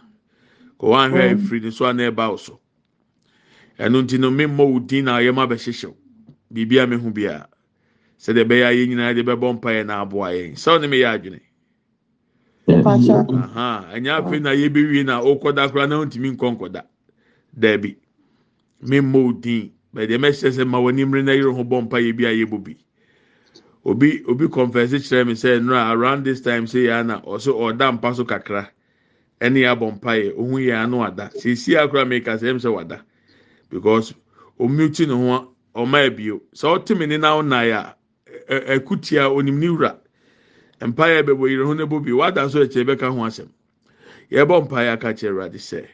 Kò 0.80 0.88
wọn 0.88 1.12
ahwɛ 1.12 1.34
efiri 1.36 1.62
ne 1.62 1.70
so 1.70 1.84
a 1.86 1.92
na 1.92 2.10
ɛba 2.10 2.36
so. 2.40 2.58
Ɛno 3.78 4.02
nti 4.02 4.18
no 4.18 4.32
mmemmɔ 4.32 4.72
wo 4.72 4.78
din 4.80 5.04
na 5.04 5.18
ayɛ 5.18 5.32
ma 5.32 5.46
bɛhyehyɛw. 5.46 5.94
Biribi 6.52 6.78
a 6.82 6.86
mehu 6.86 7.10
biara. 7.12 7.46
sɛdeɛ 8.18 8.44
ɛbɛyɛ 8.44 8.64
a 8.66 8.72
yɛn 8.74 8.88
nyinaa 8.90 9.14
de 9.14 9.22
bɛbɔ 9.22 9.46
mpaeɛ 9.60 9.86
na 9.86 10.00
aboa 10.02 10.28
yɛn. 10.34 10.52
Sɛ 10.56 10.68
ɔne 10.78 10.88
mi 10.90 10.96
yɛ 10.98 11.08
adwene. 11.14 11.40
Ɛnyɛ 13.94 14.10
afei 14.18 14.40
na 14.42 14.50
yɛbɛwie 14.50 15.04
na 15.04 15.20
ɔkɔda 15.22 15.70
koraa 15.70 15.86
na 15.88 15.96
ɔntumi 16.04 16.34
nkɔ 16.36 16.46
nkɔda. 16.58 16.82
Daabi 17.58 17.96
mmemmɔ 18.82 19.18
odin 19.28 19.70
bɛdeɛ 19.94 20.18
mɛhyɛ 20.18 20.50
sɛ 20.50 20.66
ma 20.66 20.78
wɔn 20.78 20.94
nimire 20.96 21.22
na 21.24 21.32
yɛrɛ 21.32 21.54
ho 21.54 21.64
bɔ 21.64 21.88
mpaeɛ 21.88 22.12
bi 22.16 22.24
a 22.26 22.32
yɛbɔ 22.34 22.58
bi. 22.64 22.76
Obi 23.84 24.22
obi 24.26 24.46
kɔnfɛnsi 24.46 24.98
kyerɛ 24.98 25.26
mi 25.26 25.32
sɛ 25.34 25.60
nnura 25.60 25.92
around 25.94 26.24
this 26.24 26.40
time 26.40 26.66
sɛ 26.66 26.86
yɛn 26.90 27.00
ana 27.00 27.20
ɔso 27.22 27.54
ɔda 27.54 27.92
mpa 28.00 28.14
so 28.16 28.24
kakra. 28.24 28.68
Ɛne 29.40 29.62
yɛ 29.62 29.76
abɔ 29.78 30.00
mpaeɛ 30.00 30.34
ohun 30.36 30.60
yɛn 30.60 30.82
ano 30.84 31.02
ada. 31.04 31.30
Sisi 31.38 31.76
akora 31.78 32.04
mi 32.06 32.20
ka 32.20 32.32
sɛ 32.32 32.50
ɛm 32.52 32.58
sɛ 32.58 32.72
wada 32.74 33.00
because 33.70 34.12
omiuti 34.58 35.06
ne 35.06 35.14
ho 35.14 35.54
ɔma 35.74 36.06
ebio 36.06 36.40
sɛ 36.54 36.66
ɔte 36.78 36.96
mi 36.98 37.06
ne 37.06 37.16
na 37.18 37.36
ɔnan 37.38 37.72
a 37.72 37.94
ɛkutia 38.48 39.30
onim 39.30 39.58
ne 39.58 39.68
wura. 39.68 39.98
Mpaeɛ 40.80 41.22
bɛbɔ 41.26 41.44
yɛrɛ 41.50 41.64
ho 41.66 41.72
ne 41.74 41.84
bo 41.86 42.00
bi 42.00 42.12
wada 42.12 42.42
nso 42.46 42.64
ɛkyɛ 42.64 42.84
bɛka 42.86 43.08
ho 43.12 43.20
asɛm. 43.26 43.48
Yɛbɔ 44.30 44.68
mpaeɛ 44.68 44.92
aka 44.92 45.08
kyerɛ 45.14 45.32
ɛwurade 45.32 45.58
sɛ 45.58 45.86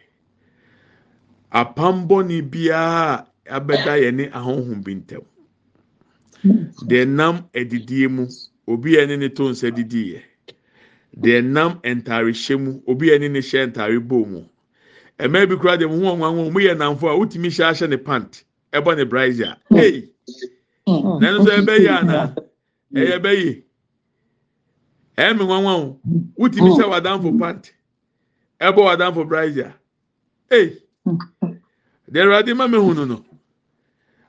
apambɔni 1.53 2.43
biara 2.51 3.27
abɛda 3.47 3.95
yɛn 4.03 4.15
ne 4.15 4.25
ahohom 4.29 4.83
bi 4.85 4.95
ntɛm. 4.95 5.25
deɛ 6.89 7.07
nam 7.09 7.49
adidie 7.55 8.09
mu 8.11 8.27
obi 8.67 8.97
a 8.99 9.07
ɛne 9.07 9.19
ne 9.19 9.29
to 9.29 9.45
nsa 9.51 9.71
didi 9.75 10.13
yɛ 10.15 10.21
deɛ 11.17 11.45
nam 11.45 11.81
ntaare 11.83 12.33
hyɛ 12.33 12.59
mu 12.61 12.83
obi 12.87 13.11
a 13.13 13.19
ɛne 13.19 13.31
ne 13.31 13.41
hyɛ 13.41 13.67
ntaare 13.73 13.99
bɔ 14.01 14.27
mu. 14.29 14.45
Mmaa 15.19 15.47
bi 15.49 15.55
koraa 15.57 15.79
deɛ 15.79 15.89
mo 15.89 15.97
ho 16.05 16.17
ɔnwan 16.17 16.35
wɔn 16.37 16.53
mo 16.53 16.61
yɛ 16.61 16.77
namfo 16.77 17.09
a 17.09 17.17
wotumi 17.19 17.49
hyɛ 17.49 17.65
ahyɛ 17.71 17.89
ne 17.89 17.97
pant. 17.97 18.45
Ɛbɔ 18.75 18.97
ne 18.97 19.05
brazier 19.05 19.57
hey! 19.71 20.11
Nanso 20.87 21.39
nso 21.45 21.51
ɛbɛyɛ 21.61 21.91
ana 22.01 22.35
ɛyɛ 22.95 23.17
bɛyɛ 23.25 23.63
ɛyɛ 25.17 25.39
mi 25.39 25.45
nwanwan 25.45 25.77
o. 25.81 26.01
Wotumi 26.39 26.71
hyɛ 26.77 26.89
wadanfo 26.93 27.39
pant. 27.39 27.73
Ɛbɔ 28.61 28.81
wadanfo 28.89 29.29
brazier 29.29 29.73
hey! 30.51 30.77
Deɛ 32.11 32.23
ɛwurade 32.25 32.57
ma 32.57 32.67
mi 32.67 32.79
hu 32.79 32.95
no. 32.95 33.05
No. 33.05 33.25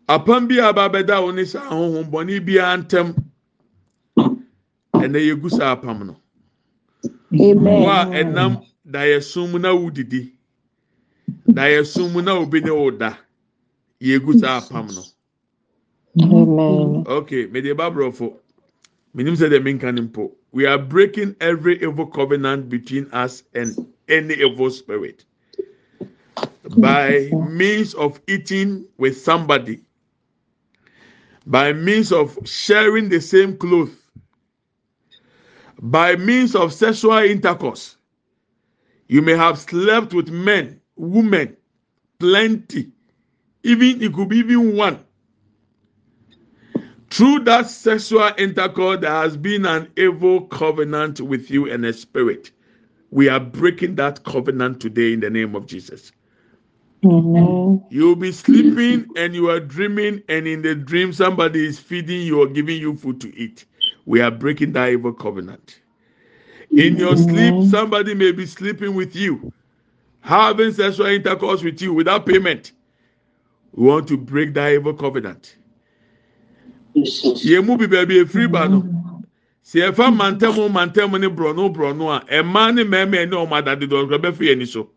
apam 0.08 0.48
bi 0.48 0.60
a 0.60 0.68
aba 0.70 0.86
abɛda 0.90 1.22
wo 1.24 1.32
ne 1.32 1.44
saa 1.46 1.66
ahohom 1.70 2.06
bɔne 2.12 2.40
biara 2.46 2.78
ntɛm 2.84 3.08
ɛnna 4.94 5.20
yɛgu 5.20 5.50
saa 5.50 5.76
apam 5.76 6.06
no. 6.06 6.16
Wo 7.32 7.90
a 7.90 8.06
ɛnam 8.06 8.62
dayɛsum 8.88 9.52
mu 9.52 9.60
na 9.60 9.74
wodidi 9.74 10.32
dayɛsum 11.50 12.12
mu 12.14 12.22
na 12.22 12.34
obi 12.38 12.62
ne 12.62 12.70
wo 12.72 12.92
da 12.92 13.18
yɛgu 14.02 14.34
saa 14.40 14.62
apam 14.62 14.88
no. 14.96 15.04
Okay 17.08 17.48
mede 17.48 17.76
ba 17.76 17.92
borɔfo 17.92 18.38
menim 19.16 19.36
sɛ 19.36 19.50
deɛ 19.50 19.64
menka 19.64 19.92
ne 19.94 20.02
mpo 20.02 20.32
we 20.52 20.66
are 20.66 20.78
breaking 20.80 21.36
every 21.42 21.82
evil 21.84 22.06
covenant 22.08 22.70
between 22.70 23.08
us 23.12 23.44
and 23.54 23.76
any 24.08 24.36
evil 24.36 24.70
spirit. 24.72 25.26
By 26.78 27.30
means 27.50 27.94
of 27.94 28.22
eating 28.28 28.86
with 28.98 29.18
somebody 29.18 29.82
by 31.46 31.74
means 31.74 32.12
of 32.12 32.38
sharing 32.46 33.10
the 33.10 33.22
same 33.22 33.58
clothes, 33.58 33.92
by 35.80 36.16
means 36.16 36.56
of 36.56 36.74
sexual 36.74 37.18
intercourse. 37.18 37.98
You 39.08 39.22
may 39.22 39.34
have 39.34 39.60
slept 39.60 40.14
with 40.14 40.30
men, 40.30 40.82
women, 40.96 41.56
plenty, 42.18 42.92
even 43.66 44.02
it 44.02 44.14
could 44.14 44.30
be 44.30 44.38
even 44.38 44.76
one. 44.78 45.00
Through 47.10 47.40
that 47.46 47.70
sexual 47.70 48.32
intercourse, 48.38 49.02
there 49.02 49.12
has 49.12 49.38
been 49.38 49.66
an 49.66 49.92
evil 49.98 50.42
covenant 50.48 51.22
with 51.22 51.50
you 51.50 51.72
and 51.72 51.86
a 51.86 51.94
spirit. 51.94 52.52
We 53.12 53.30
are 53.30 53.40
breaking 53.40 53.96
that 53.96 54.24
covenant 54.24 54.82
today 54.82 55.14
in 55.14 55.22
the 55.22 55.30
name 55.30 55.56
of 55.56 55.66
Jesus. 55.66 56.12
You'll 57.90 58.16
be 58.18 58.32
sleeping 58.32 59.08
and 59.16 59.34
you 59.36 59.50
are 59.50 59.60
dreaming, 59.60 60.24
and 60.28 60.48
in 60.48 60.62
the 60.62 60.76
dream, 60.76 61.14
somebody 61.14 61.66
is 61.66 61.80
feeding 61.80 62.22
you 62.24 62.42
or 62.42 62.48
giving 62.48 62.80
you 62.82 62.96
food 62.98 63.22
to 63.22 63.36
eat. 63.38 63.66
We 64.06 64.22
are 64.22 64.32
breaking 64.32 64.74
that 64.74 64.90
evil 64.90 65.14
covenant. 65.14 65.82
In 66.76 66.98
your 66.98 67.16
sleep, 67.18 67.62
somebody 67.62 68.14
may 68.16 68.32
be 68.32 68.46
sleeping 68.46 68.96
with 68.96 69.16
you, 69.16 69.46
having 70.22 70.74
sexual 70.74 71.08
intercourse 71.08 71.64
with 71.64 71.82
you 71.82 71.94
without 71.94 72.26
payment. 72.26 72.74
We 73.76 73.88
want 73.88 74.08
to 74.08 74.18
break 74.18 74.54
that 74.54 74.72
evil 74.72 74.94
covenant. 74.94 75.58
Yemu 76.96 77.78
bi 77.78 77.88
baabi 77.88 78.24
efiri 78.24 78.50
ba 78.52 78.70
no. 78.70 78.84
Si 79.64 79.80
ɛfa 79.80 80.16
mantam 80.16 80.56
mantam 80.72 81.12
ne 81.20 81.28
borɔno 81.28 81.74
borɔno 81.76 82.08
a, 82.16 82.26
ɛmaa 82.26 82.74
ne 82.74 82.84
mmarima 82.86 83.30
ne 83.30 83.36
wɔn 83.36 83.58
adade 83.58 83.90
dɔnkɔ 83.90 84.18
bɛfi 84.22 84.52
ani 84.52 84.66
so. 84.66 84.90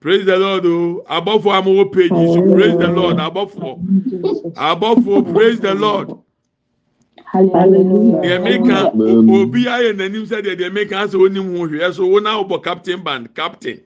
praise 0.00 0.26
the 0.26 0.36
lord 0.36 0.66
o. 0.66 1.02
Abɔfo 1.08 1.48
amowo 1.58 1.90
page 1.90 2.10
so 2.10 2.42
praise 2.54 2.76
the 2.76 2.88
lord 2.88 3.16
abɔfo. 3.16 4.52
Abɔfo 4.54 5.32
praise 5.32 5.58
the 5.60 5.74
lord. 5.74 6.08
Deɛ 7.32 8.42
meka 8.44 8.92
obi 9.40 9.64
ayɛ 9.64 9.96
n'anim 9.96 10.26
sɛ 10.26 10.42
deɛ 10.44 10.58
deɛ 10.58 10.70
meka 10.70 11.06
asɛ 11.06 11.14
onim 11.18 11.56
ho 11.56 11.66
hwɛ 11.66 11.94
so 11.94 12.02
wɔn 12.02 12.26
a 12.26 12.44
wɔbɔ 12.44 12.62
captain 12.62 13.02
band 13.02 13.34
captain 13.34 13.80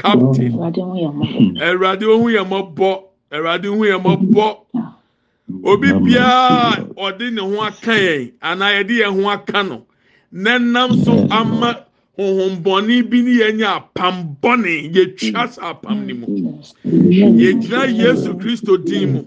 captain. 0.00 0.52
Mm. 0.52 1.58
Ɛwurade 1.60 2.04
ohun 2.04 2.32
yɛ 2.32 2.42
mɔbɔ 2.52 2.90
ɛwurade 3.32 3.66
ohun 3.66 3.88
yɛ 3.88 3.98
mɔbɔ 4.06 4.46
obi 5.64 5.88
biara 5.92 6.86
ɔde 6.96 7.32
ne 7.34 7.40
ho 7.40 7.60
aka 7.62 7.92
yɛn 7.92 8.32
anaa 8.42 8.72
yɛde 8.76 8.94
yɛn 9.00 9.22
ho 9.22 9.28
aka 9.30 9.62
no 9.62 9.82
nenam 10.32 11.04
so 11.04 11.26
ama. 11.30 11.86
honhombɔne 12.20 13.08
bi 13.10 13.22
ne 13.22 13.32
yɛnyɛ 13.40 13.66
apam 13.78 14.36
bɔne 14.42 14.92
yɛtwa 14.94 15.52
sa 15.52 15.72
apam 15.72 16.06
ne 16.06 16.12
mu. 16.12 16.26
Yɛgyina 16.84 17.80
yesu 17.96 18.34
kristo 18.40 18.76
din 18.76 19.12
mu. 19.12 19.20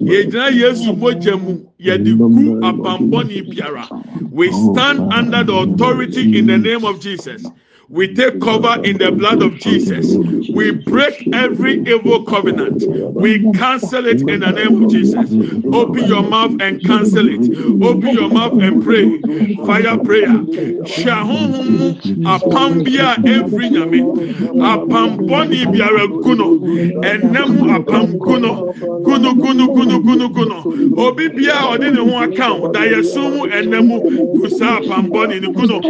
Yɛgyina 0.00 0.50
yesu 0.52 0.92
mogya 0.96 1.36
mu. 1.40 1.52
Yɛde 1.80 2.16
gu 2.18 2.60
apam 2.68 3.10
bɔne 3.10 3.38
biara. 3.50 3.84
We 4.30 4.50
stand 4.50 5.12
under 5.12 5.44
the 5.44 5.54
authority 5.54 6.38
in 6.38 6.46
the 6.46 6.58
name 6.58 6.84
of 6.84 7.00
jesus 7.00 7.44
we 7.88 8.14
take 8.14 8.40
cover 8.40 8.78
in 8.84 8.98
the 8.98 9.12
blood 9.12 9.42
of 9.42 9.58
Jesus. 9.58 10.18
We 10.52 10.72
break 10.72 11.28
every 11.32 11.82
evil 11.86 12.24
covenant. 12.24 12.84
We 13.18 13.50
cancel 13.52 14.06
it 14.06 14.22
in 14.28 14.40
the 14.40 14.52
name 14.52 14.76
of 14.76 14.88
Jesus. 14.88 15.36
Open 15.72 16.04
your 16.04 16.22
mouth 16.22 16.56
and 16.60 16.84
cancel 16.84 17.28
it. 17.28 17.48
Open 17.82 18.10
your 18.10 18.30
mouth 18.30 18.58
and 18.60 18.82
pray. 18.82 19.20
Fire 19.64 19.98
prayer. 19.98 20.46
Shahuhumu 20.84 21.96
apambia 22.24 23.18
every 23.26 23.70
nyame. 23.70 24.12
Apamboni 24.58 25.66
biara 25.66 26.06
guno. 26.22 26.58
Enemu 27.02 27.64
apam 27.70 28.18
guno. 28.18 28.64
Guno 29.02 29.34
guno 29.34 29.68
guno 29.68 30.00
guno 30.00 30.28
guno. 30.30 30.68
Obi 30.96 31.28
bia 31.30 31.66
odi 31.68 31.90
ne 31.90 32.02
account. 32.24 32.72
Da 32.72 32.84
yesumu 32.84 33.46
enemu 33.46 34.02
gusa 34.34 34.78
apamboni 34.78 35.40
ni 35.40 35.48
guno. 35.48 35.86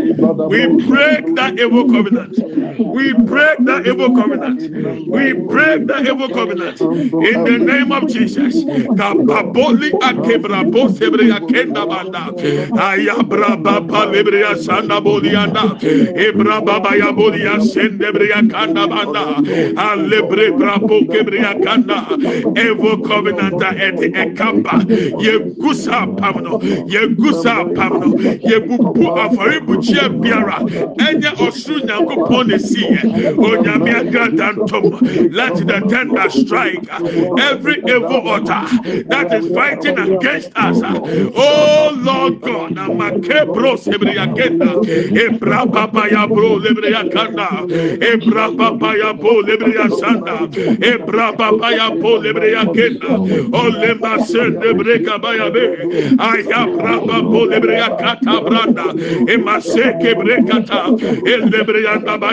We 0.48 0.66
break 0.68 1.34
that 1.36 1.58
evil 1.58 1.83
covenant. 1.86 2.36
We 2.92 3.12
break 3.14 3.58
the 3.64 3.82
evil 3.88 4.12
covenant. 4.12 4.62
We 5.06 5.32
break 5.32 5.86
the 5.86 5.98
evil 6.10 6.30
covenant 6.30 6.80
in 6.80 7.44
the 7.44 7.58
name 7.58 7.92
of 7.92 8.06
Jesus. 8.08 8.64
Sebre 10.94 11.30
akenda 11.32 11.86
banda. 11.88 12.34
Asanda 12.76 13.50
baba 13.86 14.10
akanda 14.44 15.00
banda. 15.04 15.66
Akanda. 21.44 21.98
Evil 22.56 22.98
covenant 23.02 23.62
et 23.62 24.00
ekamba. 24.14 24.84
Yegusa 25.18 26.06
pamno. 26.16 26.60
Yegusa 26.86 27.54
pamno. 27.76 28.14
Yebubu 28.42 29.10
afari 29.16 29.60
buchia 29.60 30.08
biara. 30.08 30.64
Enye 30.98 31.30
osu 31.48 31.73
nyankopɔn 31.80 32.46
na 32.48 32.54
esi 32.54 32.84
yɛ 32.84 33.00
onyame 33.38 33.90
agrada 33.94 34.52
ntom 34.54 35.32
let 35.32 35.54
the 35.56 35.80
tender 35.88 36.30
strike. 36.30 36.88
Every 37.40 37.78
evil 37.86 38.28
altar 38.28 38.66
that 39.08 39.32
is 39.32 39.52
fighting 39.54 39.98
against 39.98 40.50
us. 40.56 40.80
Oh 41.36 41.90
lord 42.02 42.40
god 42.40 42.72
na 42.72 42.88
make 42.88 43.28
bro 43.52 43.74
sebriya 43.76 44.26
kenda 44.36 44.80
ebra 45.14 45.66
papa 45.72 46.08
ya 46.10 46.26
bro 46.26 46.58
lebriya 46.58 47.10
kanda 47.12 47.48
ebra 48.00 48.56
papa 48.56 48.96
ya 48.96 49.12
bo 49.12 49.42
lebriya 49.42 49.88
sanda 49.98 50.48
ebra 50.80 51.36
papa 51.36 51.70
ya 51.72 51.90
bo 51.90 52.18
lebriya 52.18 52.64
kenda 52.74 53.18
ole 53.52 53.94
masende 54.00 54.72
breka 54.74 55.18
baya 55.20 55.50
be. 55.50 55.64
Aya 56.18 56.66
bra 56.66 57.00
papa 57.00 57.40
lebriya 57.50 57.88
kata 57.98 58.40
branda. 58.44 58.86
Emaseke 59.26 60.14
brekata 60.14 60.98
ele 61.26 61.63
baba 61.64 62.32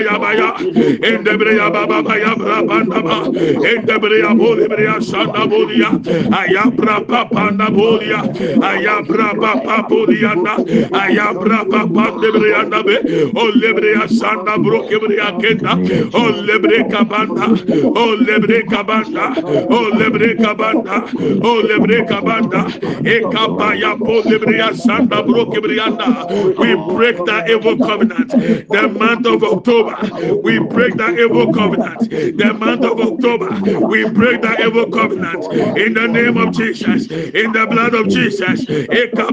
we 26.57 26.75
break 26.93 27.17
that 27.25 27.49
evil 27.49 27.77
covenant. 27.77 28.29
The 28.29 28.89
month 29.21 29.43
of 29.43 29.57
October 29.57 30.41
we 30.41 30.59
break 30.59 30.97
that 30.97 31.17
evil 31.17 31.53
covenant. 31.53 32.09
The 32.09 32.53
month 32.53 32.83
of 32.85 32.99
October 32.99 33.49
we 33.87 34.09
break 34.09 34.41
that 34.41 34.59
evil 34.59 34.89
covenant. 34.91 35.45
In 35.77 35.93
the 35.93 36.07
name 36.07 36.37
of 36.37 36.51
Jesus 36.51 37.09
in 37.11 37.51
the 37.51 37.67
blood 37.67 37.93
of 37.93 38.07
Jesus. 38.07 38.67
In 38.67 39.11
the 39.11 39.31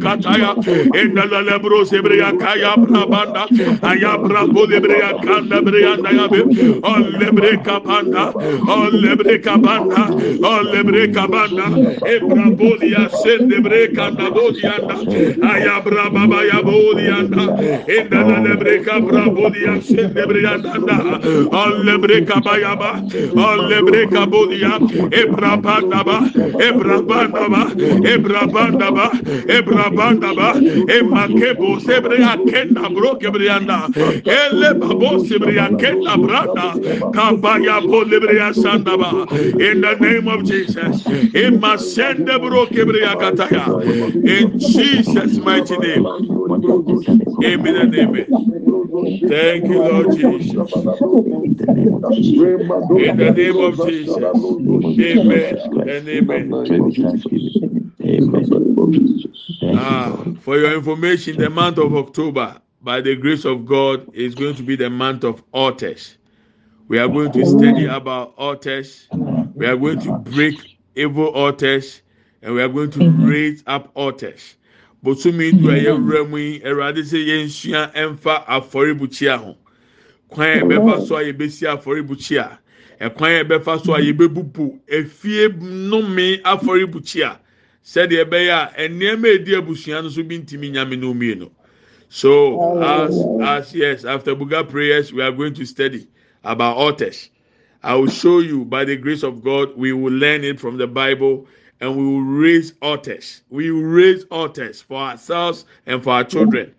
kataya 0.00 0.50
in 0.94 1.14
the 1.14 2.36
kaya 2.40 2.76
brabanda 2.76 3.46
ayabra 3.82 4.52
boli 4.52 4.80
breya 4.80 5.10
kanda 5.22 5.60
breyanda 5.62 6.10
yabe 6.10 6.40
o 6.82 6.94
lebre 7.18 7.56
kapanda 7.62 8.32
o 8.34 8.90
lebre 8.90 9.38
kabanda 9.42 10.10
o 10.42 10.59
lebre 10.62 11.12
kabanda 11.14 11.66
ebra 12.14 12.46
bolia 12.56 13.08
sende 13.22 13.60
bre 13.62 13.88
kanda 13.94 14.30
bolianda 14.30 14.96
ayabra 15.52 16.10
baba 16.12 16.44
ya 16.44 16.62
bolianda 16.62 17.44
in 17.88 18.08
the 18.10 18.20
lebre 18.46 18.84
kabra 18.84 19.24
bolia 19.34 19.82
sende 19.82 20.22
breyanda 20.28 20.74
o 21.52 21.64
lebre 21.86 22.24
kabayaba 22.26 22.90
o 23.44 23.48
lebre 23.70 24.06
kabolia 24.10 24.72
ebra 25.20 25.56
banda 25.62 26.04
ba 26.04 26.18
ebra 26.68 26.98
banda 27.06 27.48
ba 27.48 27.62
ebra 28.14 28.46
banda 28.52 28.90
ba 28.92 29.10
ebra 29.56 29.90
banda 29.96 30.34
ba 30.34 30.48
emakebo 30.96 31.80
sebre 31.80 32.18
akenda 32.32 32.88
bro 32.94 33.14
kebrianda 33.16 33.88
ele 34.24 34.74
babo 34.80 35.24
sebre 35.24 35.56
akenda 35.58 36.16
branda 36.16 36.68
kabaya 37.12 37.80
bo 37.80 38.04
lebre 38.04 38.40
asanda 38.40 38.96
ba. 38.96 39.10
In 39.60 39.80
the 39.80 39.96
name 40.00 40.28
of 40.28 40.44
Jesus. 40.50 41.02
Emasende 41.34 42.38
bro 42.40 42.66
kebriya 42.66 43.16
kataya 43.16 43.68
in 44.26 44.58
Jesus 44.58 45.38
mighty 45.38 45.76
name. 45.78 46.04
Amen 47.44 47.76
and 47.76 47.94
amen. 47.94 48.26
Thank 49.28 49.68
you 49.68 49.78
lord 49.82 50.10
Jesus. 50.10 50.72
In 52.98 53.16
the 53.16 53.32
name 53.36 53.58
of 53.60 53.76
Jesus. 53.78 54.18
Amen 55.00 55.56
and 55.86 56.08
amen. 56.08 56.50
Ah, 59.76 60.24
for 60.40 60.58
your 60.58 60.74
information, 60.74 61.36
the 61.38 61.50
month 61.50 61.78
of 61.78 61.94
October, 61.94 62.60
by 62.82 63.00
the 63.00 63.14
grace 63.16 63.44
of 63.44 63.66
God, 63.66 64.08
is 64.14 64.34
going 64.34 64.54
to 64.56 64.62
be 64.62 64.76
the 64.76 64.90
month 64.90 65.24
of 65.24 65.42
altars. 65.52 66.16
We 66.88 66.98
are 66.98 67.08
going 67.08 67.30
to 67.32 67.44
study 67.44 67.86
about 67.86 68.34
altars. 68.36 69.06
We 69.60 69.66
are 69.66 69.76
going 69.76 70.00
to 70.00 70.16
break 70.16 70.78
evil 70.96 71.26
altars, 71.26 72.00
and 72.40 72.54
we 72.54 72.62
are 72.62 72.68
going 72.68 72.90
to 72.92 73.10
raise 73.10 73.62
up 73.66 73.90
altars. 73.94 74.56
Bosumi 75.04 75.50
du 75.52 75.68
a 75.68 75.74
yɛwura 75.74 76.26
mu 76.30 76.38
yi, 76.38 76.60
Awurade 76.60 77.02
sɛ 77.04 77.26
yɛnsua 77.26 77.92
ɛmfa 77.92 78.46
afɔrebukyia 78.46 79.36
ho. 79.36 79.58
Kwan 80.30 80.48
a 80.48 80.60
yɛbɛfa 80.62 81.06
so 81.06 81.16
a 81.18 81.24
yɛbɛsi 81.24 81.76
afɔrebukyia. 81.76 82.56
Ɛkwan 83.02 83.38
a 83.38 83.44
yɛbɛfa 83.44 83.84
so 83.84 83.94
a 83.94 83.98
yɛbɛbubu 84.00 84.80
efie 84.88 85.48
nnome 85.50 86.40
afɔrebukyia. 86.40 87.36
Sɛdeɛ 87.84 88.24
ɛbɛyɛ 88.24 88.72
a 88.78 88.88
nneɛma 88.88 89.26
edi 89.26 89.52
abusua 89.52 90.02
no 90.02 90.08
so 90.08 90.22
bi 90.22 90.38
ntumi 90.38 90.72
nyame 90.72 90.98
no 90.98 91.12
mmienu. 91.12 91.50
So 92.08 92.80
as 92.82 93.14
as 93.42 93.74
yes, 93.74 94.04
after 94.06 94.34
Buga 94.34 94.66
prayers, 94.66 95.12
we 95.12 95.20
are 95.20 95.32
going 95.32 95.52
to 95.52 95.66
study 95.66 96.08
about 96.44 96.78
altars. 96.78 97.28
I 97.82 97.94
will 97.94 98.08
show 98.08 98.40
you 98.40 98.64
by 98.64 98.84
the 98.84 98.96
grace 98.96 99.22
of 99.22 99.42
God, 99.42 99.76
we 99.76 99.92
will 99.92 100.12
learn 100.12 100.44
it 100.44 100.60
from 100.60 100.76
the 100.76 100.86
Bible 100.86 101.46
and 101.80 101.96
we 101.96 102.04
will 102.04 102.20
raise 102.22 102.74
altars. 102.82 103.42
We 103.48 103.70
will 103.70 103.82
raise 103.82 104.24
altars 104.24 104.82
for 104.82 104.98
ourselves 104.98 105.64
and 105.86 106.02
for 106.02 106.10
our 106.12 106.24
children. 106.24 106.74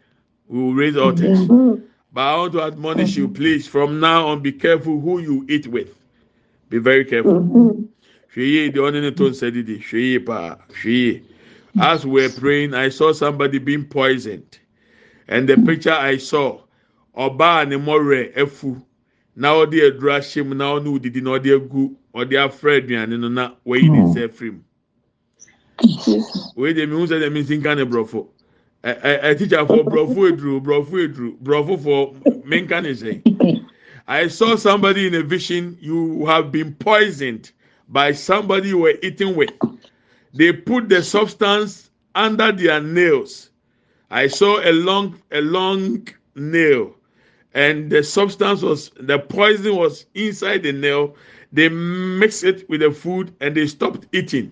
We 0.48 0.60
will 0.62 0.74
raise 0.74 0.96
altars. 0.96 1.40
Mm-hmm. 1.40 1.86
But 2.14 2.22
I 2.22 2.38
want 2.38 2.54
to 2.54 2.62
admonish 2.64 3.16
you, 3.16 3.28
please, 3.28 3.68
from 3.68 4.00
now 4.00 4.28
on, 4.28 4.42
be 4.42 4.52
careful 4.52 5.00
who 5.00 5.20
you 5.20 5.46
eat 5.50 5.66
with. 5.68 5.96
Be 6.70 6.78
very 6.78 7.06
careful. 7.06 7.40
Mm-hmm. 7.40 7.84
Hwee 8.36 8.74
the 8.74 8.84
only 8.84 9.12
to 9.12 9.34
said 9.34 9.56
it. 9.58 9.68
Hwee 9.68 10.26
pa. 10.26 10.58
Hwee. 10.82 11.24
As 11.80 12.06
we 12.06 12.22
were 12.22 12.30
praying, 12.30 12.74
I 12.74 12.90
saw 12.90 13.14
somebody 13.14 13.60
being 13.60 13.86
poisoned. 13.86 14.60
And 15.28 15.48
the 15.48 15.58
picture 15.58 15.92
I 15.94 16.18
saw, 16.18 16.60
ọbaa 17.18 17.68
ne 17.68 17.78
mọrẹ 17.78 18.34
efu, 18.36 18.82
na 19.36 19.54
ọde 19.54 19.82
aduru 19.88 20.12
ahyɛ 20.12 20.46
mu 20.46 20.56
na 20.56 20.66
ɔne 20.76 20.88
odidi 20.88 21.22
na 21.22 21.32
ɔde 21.32 21.56
agu 21.56 21.96
ɔde 22.14 22.36
afra 22.38 22.76
aduane 22.76 23.20
no 23.20 23.28
na 23.30 23.52
wayi 23.66 23.90
ne 23.90 24.00
nsa 24.04 24.26
afiri 24.28 24.52
mu. 24.52 24.62
Wei 26.56 26.74
de 26.74 26.86
mi 26.86 26.96
hu 26.96 27.08
sɛ 27.08 27.20
de 27.20 27.30
mi 27.30 27.42
nsi 27.42 27.58
nka 27.58 27.76
ne 27.76 27.86
borɔfo. 27.86 28.28
Ɛ 28.84 29.02
ɛ 29.02 29.22
ɛtikyafo 29.36 29.84
borɔfo 29.86 30.30
eduru 30.32 30.62
borɔfo 30.62 30.96
eduru 31.06 31.38
borɔfo 31.44 31.78
fɔ 31.80 32.46
mi 32.46 32.62
nka 32.62 32.82
ne 32.84 32.92
sɛ. 32.92 33.22
I 34.08 34.28
saw 34.28 34.56
somebody 34.56 35.08
in 35.08 35.16
a 35.16 35.24
vision. 35.24 35.78
You 35.80 36.26
have 36.26 36.52
been 36.52 36.74
poisoned 36.74 37.52
by 37.88 38.12
somebody 38.12 38.70
you 38.70 38.80
were 38.80 38.96
eating 39.02 39.36
with. 39.36 39.52
They 40.34 40.52
put 40.52 40.90
the 40.90 41.04
substance 41.04 41.90
under 42.16 42.52
their 42.52 42.82
nails. 42.82 43.50
I 44.10 44.28
saw 44.28 44.60
a 44.60 44.72
long, 44.74 45.22
a 45.32 45.40
long 45.42 46.08
nail, 46.36 46.96
and 47.54 47.92
the 47.92 48.04
substance 48.04 48.62
was 48.62 48.92
the 49.00 49.20
poison 49.20 49.76
was 49.76 50.06
inside 50.16 50.64
the 50.64 50.72
nail. 50.72 51.16
They 51.52 51.70
mixed 51.70 52.44
it 52.44 52.68
with 52.70 52.82
the 52.82 52.92
food 52.92 53.34
and 53.42 53.56
they 53.56 53.68
stopped 53.68 54.08
eating. 54.14 54.52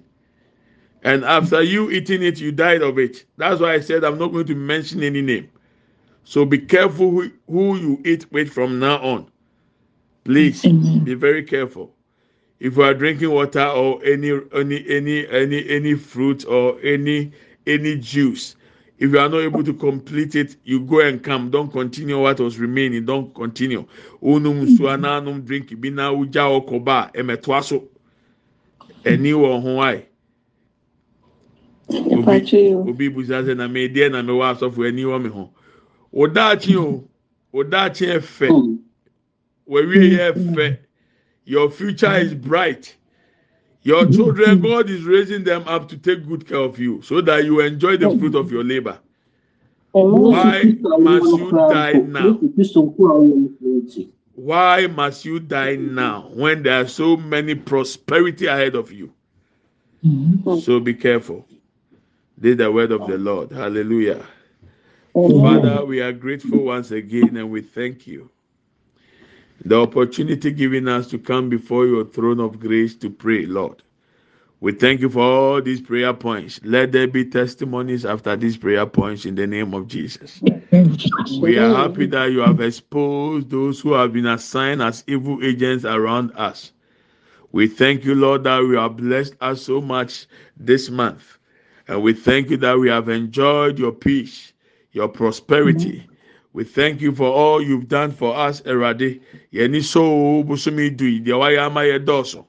And 1.03 1.23
after 1.23 1.61
you 1.61 1.89
eating 1.91 2.23
it, 2.23 2.39
you 2.41 2.51
died 2.51 2.81
of 2.81 2.99
it. 2.99 3.25
That's 3.37 3.61
why 3.61 3.73
I 3.73 3.79
said 3.79 4.03
I'm 4.03 4.17
not 4.19 4.33
going 4.33 4.47
to 4.47 4.55
mention 4.55 5.01
any 5.03 5.21
name. 5.21 5.49
So 6.25 6.45
be 6.45 6.57
careful 6.59 7.09
who, 7.11 7.31
who 7.47 7.77
you 7.77 8.01
eat 8.05 8.31
with 8.31 8.49
from 8.51 8.79
now 8.79 8.97
on. 8.97 9.31
Please 10.25 10.69
be 11.03 11.13
very 11.15 11.43
careful. 11.43 11.95
If 12.59 12.75
you 12.75 12.83
are 12.83 12.93
drinking 12.93 13.31
water 13.31 13.65
or 13.65 14.03
any 14.03 14.31
any 14.53 14.85
any 14.89 15.27
any 15.27 15.69
any 15.69 15.95
fruit 15.95 16.45
or 16.45 16.79
any 16.81 17.31
any 17.65 17.97
juice, 17.97 18.55
if 18.99 19.11
you 19.11 19.19
are 19.19 19.29
not 19.29 19.39
able 19.39 19.63
to 19.63 19.73
complete 19.73 20.35
it, 20.35 20.57
you 20.65 20.81
go 20.81 20.99
and 20.99 21.23
come. 21.23 21.49
Don't 21.49 21.71
continue 21.71 22.19
what 22.21 22.39
was 22.41 22.59
remaining. 22.59 23.05
Don't 23.05 23.33
continue. 23.33 23.85
Unum 24.21 24.67
suananum 24.77 25.45
drink 25.45 25.79
bina 25.79 26.11
uja 26.11 26.43
okoba 26.45 27.09
emetwaso. 27.13 27.87
Eni 29.05 29.33
wo 29.33 29.59
ho 29.61 29.81
ai. 29.81 30.05
Obi 31.89 33.09
busa 33.09 33.55
na 33.55 33.67
me 33.67 33.87
deɛ 33.87 34.11
na 34.11 34.21
me 34.21 34.33
wɔ 34.33 34.53
asɔfo 34.53 34.85
ani 34.87 35.03
wɔ 35.03 35.23
me 35.23 35.29
ho. 35.29 35.49
Odaakye 36.13 36.75
o, 36.75 37.09
odaakye 37.53 38.19
ɛfɛ. 38.19 38.49
Wɔwie 39.69 40.17
yɛ 40.17 40.33
ɛfɛ. 40.33 40.77
Your 41.45 41.71
future 41.71 42.15
is 42.17 42.33
bright. 42.35 42.95
Your 43.83 44.05
children, 44.11 44.61
God 44.61 44.89
is 44.89 45.03
raising 45.03 45.43
them 45.43 45.63
up 45.67 45.87
to 45.89 45.97
take 45.97 46.27
good 46.27 46.47
care 46.47 46.57
of 46.59 46.77
you 46.77 47.01
so 47.01 47.21
that 47.21 47.45
you 47.45 47.61
enjoy 47.61 47.97
the 47.97 48.09
fruit 48.17 48.35
of 48.35 48.51
your 48.51 48.63
labor. 48.63 48.99
Why 49.91 50.75
must 50.99 51.25
you 51.25 51.51
die 51.51 51.93
now? 51.93 52.39
Why 54.35 54.87
must 54.87 55.25
you 55.25 55.39
die 55.39 55.75
now 55.75 56.29
when 56.33 56.63
there 56.63 56.81
are 56.81 56.87
so 56.87 57.17
many 57.17 57.55
prosperity 57.55 58.45
ahead 58.45 58.75
of 58.75 58.91
you? 58.91 59.11
So 60.61 60.79
be 60.79 60.93
careful. 60.93 61.45
This 62.37 62.51
is 62.51 62.57
the 62.57 62.71
word 62.71 62.91
of 62.91 63.07
the 63.07 63.17
Lord. 63.17 63.51
Hallelujah. 63.51 64.25
Father, 65.13 65.83
we 65.85 66.01
are 66.01 66.13
grateful 66.13 66.63
once 66.65 66.91
again 66.91 67.35
and 67.35 67.49
we 67.49 67.61
thank 67.61 68.07
you. 68.07 68.29
The 69.65 69.79
opportunity 69.79 70.51
given 70.51 70.87
us 70.87 71.07
to 71.07 71.19
come 71.19 71.49
before 71.49 71.85
your 71.85 72.05
throne 72.05 72.39
of 72.39 72.59
grace 72.59 72.95
to 72.97 73.09
pray, 73.09 73.45
Lord. 73.45 73.83
We 74.61 74.73
thank 74.73 74.99
you 75.01 75.09
for 75.09 75.21
all 75.21 75.61
these 75.61 75.79
prayer 75.81 76.13
points. 76.13 76.59
Let 76.63 76.91
there 76.91 77.07
be 77.07 77.25
testimonies 77.25 78.05
after 78.05 78.35
these 78.35 78.57
prayer 78.57 78.85
points 78.85 79.25
in 79.25 79.35
the 79.35 79.47
name 79.47 79.73
of 79.73 79.87
Jesus. 79.87 80.41
We 81.39 81.57
are 81.57 81.73
happy 81.73 82.07
that 82.07 82.31
you 82.31 82.39
have 82.39 82.59
exposed 82.59 83.49
those 83.49 83.79
who 83.79 83.93
have 83.93 84.11
been 84.11 84.27
assigned 84.27 84.81
as 84.81 85.03
evil 85.07 85.39
agents 85.43 85.85
around 85.85 86.31
us. 86.35 86.73
We 87.53 87.67
thank 87.67 88.03
you, 88.03 88.15
Lord, 88.15 88.43
that 88.43 88.61
we 88.63 88.75
are 88.75 88.89
blessed 88.89 89.35
us 89.41 89.61
so 89.61 89.81
much 89.81 90.27
this 90.57 90.89
month. 90.89 91.37
And 91.87 92.03
we 92.03 92.13
thank 92.13 92.49
you 92.49 92.57
that 92.57 92.77
we 92.77 92.89
have 92.89 93.09
enjoyed 93.09 93.79
your 93.79 93.93
peace, 93.93 94.53
your 94.91 95.07
prosperity. 95.07 96.08
We 96.51 96.63
thank 96.63 96.99
you 96.99 97.13
for 97.13 97.27
all 97.27 97.61
you've 97.61 97.87
done 97.87 98.11
for 98.11 98.35
us, 98.35 98.61
Erade. 98.61 99.21
Yeni 99.51 99.81
so 99.81 100.43
busumi 100.43 100.89
dui, 100.89 101.23
de 101.23 101.31
waya 101.37 101.65
ama 101.65 101.85
ye 101.85 101.99
doso. 101.99 102.45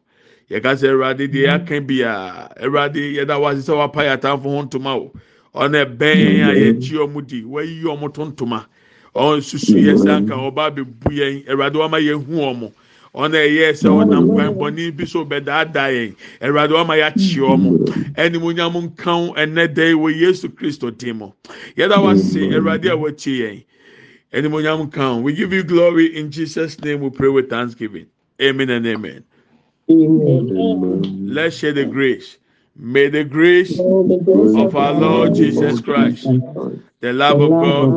Yeka 0.50 0.78
se 0.78 0.86
Erade 0.88 1.30
de 1.30 1.46
aka 1.46 1.74
mm-hmm. 1.74 1.86
bia. 1.86 2.48
Erade 2.60 3.14
yeda 3.14 3.38
wasi 3.38 3.60
se 3.62 3.72
wapa 3.72 4.04
ya 4.04 4.16
tamfo 4.16 4.48
ho 4.48 4.62
ntoma 4.62 4.96
o. 4.96 5.12
Ɔna 5.54 5.84
ɛbɛn 5.84 6.48
a 6.48 6.54
yɛgye 6.54 6.96
ɔmo 6.96 7.26
di, 7.26 7.42
wɔayi 7.42 7.82
ɔmo 7.82 8.12
to 8.14 8.24
ntoma. 8.24 8.64
Ɔn 9.14 9.42
susu 9.42 9.76
yɛ 9.76 9.94
sɛ 9.98 10.16
anka 10.16 10.34
ɔba 10.34 10.70
mm-hmm. 10.70 10.80
abebu 10.80 11.10
yɛn, 11.10 11.46
Erade 11.46 11.74
wama 11.74 12.00
yɛn 12.00 12.24
hu 12.24 12.40
ɔmo. 12.40 12.72
ɔna 13.14 13.36
ɛyɛ 13.36 13.74
sɛ 13.74 13.88
ɔnam 13.90 14.32
kwan 14.32 14.54
bɔnne 14.54 14.96
bi 14.96 15.04
so 15.04 15.24
bɛdaadaa 15.26 15.90
yɛn 15.90 16.14
awurade 16.40 16.72
wama 16.72 16.94
yɛakye 16.96 17.42
ɔmo 17.42 17.78
ɛnimonyam 18.14 18.72
mm-hmm. 18.72 18.86
nkan 18.86 19.34
ɛnɛ 19.34 19.74
dɛ 19.74 19.94
wɔ 19.94 20.16
yesu 20.16 20.48
kristo 20.48 20.96
dim 20.96 21.18
mu 21.18 21.32
yɛda 21.76 21.98
wase 22.00 22.38
awurade 22.54 22.86
a 22.86 22.96
wɔakye 22.96 23.34
yɛn 23.42 23.64
ɛnimonyam 24.32 24.90
nkan 24.90 25.22
we 25.22 25.32
give 25.32 25.52
you 25.52 25.62
glory 25.62 26.16
in 26.16 26.30
jesus 26.30 26.78
name. 26.80 27.00
We 27.00 27.10
pray 27.10 27.28
with 27.28 27.50
thanksgiving. 27.50 28.06
Amen 28.40 28.70
and 28.70 28.86
amen. 28.86 29.24
amen. 29.90 31.26
Let's 31.28 31.56
share 31.56 31.72
the 31.72 31.84
grace. 31.84 32.38
May 32.76 33.08
the 33.08 33.24
grace 33.24 33.78
of 33.78 34.76
our 34.76 34.92
lord 34.92 35.34
jesus 35.34 35.80
christ 35.80 36.24
the 37.00 37.12
love 37.12 37.40
of 37.40 37.50
God, 37.50 37.96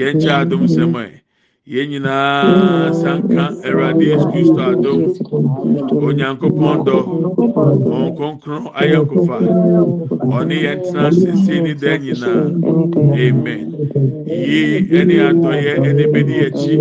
Yɛn 0.01 0.15
kyɛ 0.21 0.31
adum 0.41 0.61
mm-hmm. 0.61 0.75
sɛm 0.75 0.93
ɛ. 1.03 1.05
Yɛn 1.73 1.87
nyinaa 1.91 2.91
sanka 3.01 3.43
Awurade 3.67 4.03
Yesu 4.11 4.27
Kristo 4.33 4.61
adum. 4.71 4.99
Onyankopɔn 6.05 6.77
dɔ. 6.87 6.97
Wɔn 7.89 8.07
kronkron 8.17 8.63
ayɛ 8.81 8.97
nkofa. 9.05 9.37
Ɔne 10.37 10.55
yɛn 10.65 10.77
tena 10.83 11.11
sese 11.21 11.55
ne 11.63 11.73
dan 11.81 11.97
nyinaa. 12.01 12.41
Amen. 13.25 13.63
Yie 14.25 14.89
ɛne 14.99 15.15
adɔyɛ 15.29 15.73
ɛne 15.87 16.03
bedi 16.13 16.35
akyi. 16.47 16.75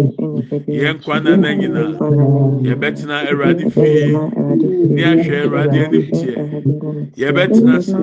Yɛn 0.69 0.97
nkwa 0.99 1.21
nana 1.25 1.55
nyinaa. 1.55 1.93
Yɛbɛtena 2.67 3.17
Awurade 3.29 3.71
fie. 3.71 4.23
Ne 4.95 5.03
ahwɛ 5.03 5.37
Awurade 5.45 5.79
anim 5.85 6.07
teɛ. 6.13 6.37
Yɛbɛtena 7.17 7.79
ase. 7.79 7.97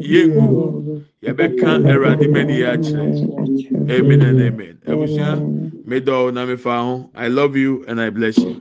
Yɛngu. 0.00 1.02
Yɛbɛka 1.24 1.84
Awurade 1.86 2.26
mɛni 2.28 2.56
yɛ 2.62 2.68
akyerɛ. 2.74 3.90
Amen 3.90 4.22
and 4.22 4.40
amen. 4.40 4.78
Abusua. 4.86 5.42
Medɔw 5.86 6.32
na 6.34 6.46
mefa 6.46 6.82
ho. 6.82 7.10
I 7.14 7.28
love 7.28 7.56
you 7.56 7.84
and 7.88 8.00
I 8.00 8.10
bless 8.10 8.38
you. 8.38 8.60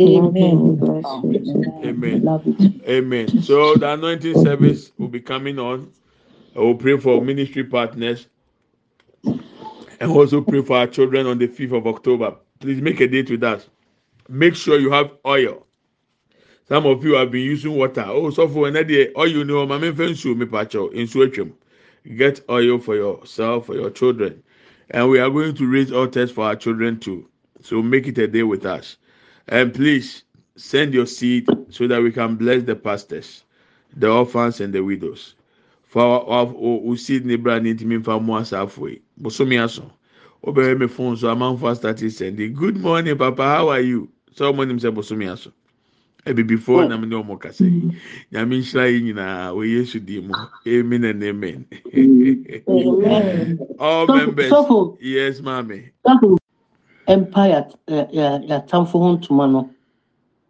Amen. 0.00 0.78
Amen. 1.84 2.26
Amen. 2.88 3.42
So 3.42 3.76
the 3.76 3.92
anointing 3.92 4.36
service 4.36 4.92
will 4.98 5.08
be 5.08 5.20
coming 5.20 5.58
on. 5.58 5.88
I 6.56 6.60
will 6.60 6.76
pray 6.76 6.98
for 6.98 7.20
ministry 7.22 7.64
partners 7.64 8.28
and 10.00 10.10
also 10.10 10.40
pray 10.40 10.62
for 10.62 10.76
our 10.76 10.86
children 10.86 11.26
on 11.26 11.38
the 11.38 11.48
5th 11.48 11.76
of 11.78 11.86
October. 11.86 12.36
Please 12.60 12.80
make 12.80 13.00
a 13.00 13.08
date 13.08 13.30
with 13.30 13.42
us. 13.42 13.68
Make 14.28 14.54
sure 14.56 14.78
you 14.78 14.90
have 14.90 15.12
oil. 15.26 15.66
Some 16.66 16.86
of 16.86 17.04
you 17.04 17.14
have 17.14 17.30
been 17.30 17.44
using 17.44 17.76
water. 17.76 18.04
Oh, 18.06 18.30
so 18.30 18.48
for 18.48 18.68
another 18.68 18.94
oil, 18.94 19.06
oh, 19.16 19.24
you 19.24 19.44
know, 19.44 19.66
my 19.66 19.76
main 19.76 19.94
me 19.96 20.46
pacho 20.46 20.88
in 20.88 21.06
Switchum. 21.06 21.52
Get 22.16 22.40
oil 22.48 22.78
for 22.78 22.96
yourself, 22.96 23.66
for 23.66 23.74
your 23.74 23.90
children. 23.90 24.42
And 24.90 25.10
we 25.10 25.18
are 25.18 25.30
going 25.30 25.54
to 25.56 25.70
raise 25.70 25.92
altars 25.92 26.30
for 26.30 26.44
our 26.44 26.56
children 26.56 27.00
too. 27.00 27.28
So 27.60 27.82
make 27.82 28.06
it 28.06 28.18
a 28.18 28.26
day 28.26 28.42
with 28.42 28.64
us. 28.64 28.96
And 29.48 29.74
please 29.74 30.24
send 30.56 30.94
your 30.94 31.06
seed 31.06 31.46
so 31.70 31.86
that 31.88 32.02
we 32.02 32.12
can 32.12 32.36
bless 32.36 32.62
the 32.62 32.76
pastors, 32.76 33.44
the 33.96 34.10
orphans, 34.10 34.60
and 34.60 34.72
the 34.72 34.82
widows. 34.82 35.34
For 35.94 36.02
our, 36.02 36.26
our, 36.28 36.88
our 36.88 36.96
seed 36.96 37.24
neighbor 37.24 37.60
need 37.60 37.78
to 37.78 37.86
mean 37.86 38.02
for 38.02 38.20
more 38.20 38.42
halfway. 38.42 39.00
Bosomi 39.22 39.62
aso. 39.62 39.88
Obere 40.44 40.76
me 40.76 40.88
phone 40.88 41.16
so 41.16 41.28
amount 41.28 41.60
for 41.60 41.72
started 41.76 42.10
sending. 42.12 42.52
Good 42.52 42.78
morning, 42.78 43.16
Papa. 43.16 43.44
How 43.44 43.68
are 43.68 43.78
you? 43.78 44.08
So 44.34 44.52
morning 44.52 44.80
say 44.80 44.88
bosomi 44.88 45.26
aso. 45.30 45.52
Ebi 46.26 46.44
before 46.44 46.84
na 46.88 46.96
me 46.96 47.06
ne 47.06 47.14
omo 47.14 47.38
kasa 47.40 47.66
yi. 47.66 47.96
Nyame 48.32 48.58
nhyira 48.58 48.90
yi 48.90 49.02
nyinaa 49.02 49.54
wɔ 49.54 49.62
Yesu 49.70 50.04
din 50.04 50.26
mu. 50.26 50.34
Amen 50.66 51.04
and 51.04 51.22
amen. 51.22 51.64
All 53.78 54.08
members. 54.08 54.50
Sɔfo, 54.50 54.98
Yes, 55.00 55.40
mommy. 55.40 55.90
sɔfo, 56.04 56.38
empire 57.06 57.68
yɛatamfo 57.88 58.98
ho 58.98 59.16
ntoma 59.16 59.46
no, 59.48 59.70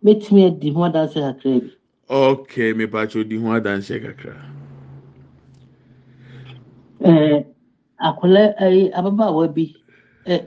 mɛtumi 0.03 0.47
adi 0.47 0.70
ho 0.72 0.80
adanse 0.88 1.16
kakra 1.20 1.61
bi. 1.61 1.70
Okay, 2.09 2.72
me 2.72 2.86
pacho 2.86 3.22
di 3.22 3.36
ho 3.36 3.49
adanse 3.49 4.01
kakra. 4.03 4.64
Ɛɛ, 7.05 7.45
akwadaa, 8.09 8.55
ɛyi, 8.65 8.83
ababaawa 8.99 9.49
bi, 9.55 9.65
ɛ- 10.33 10.45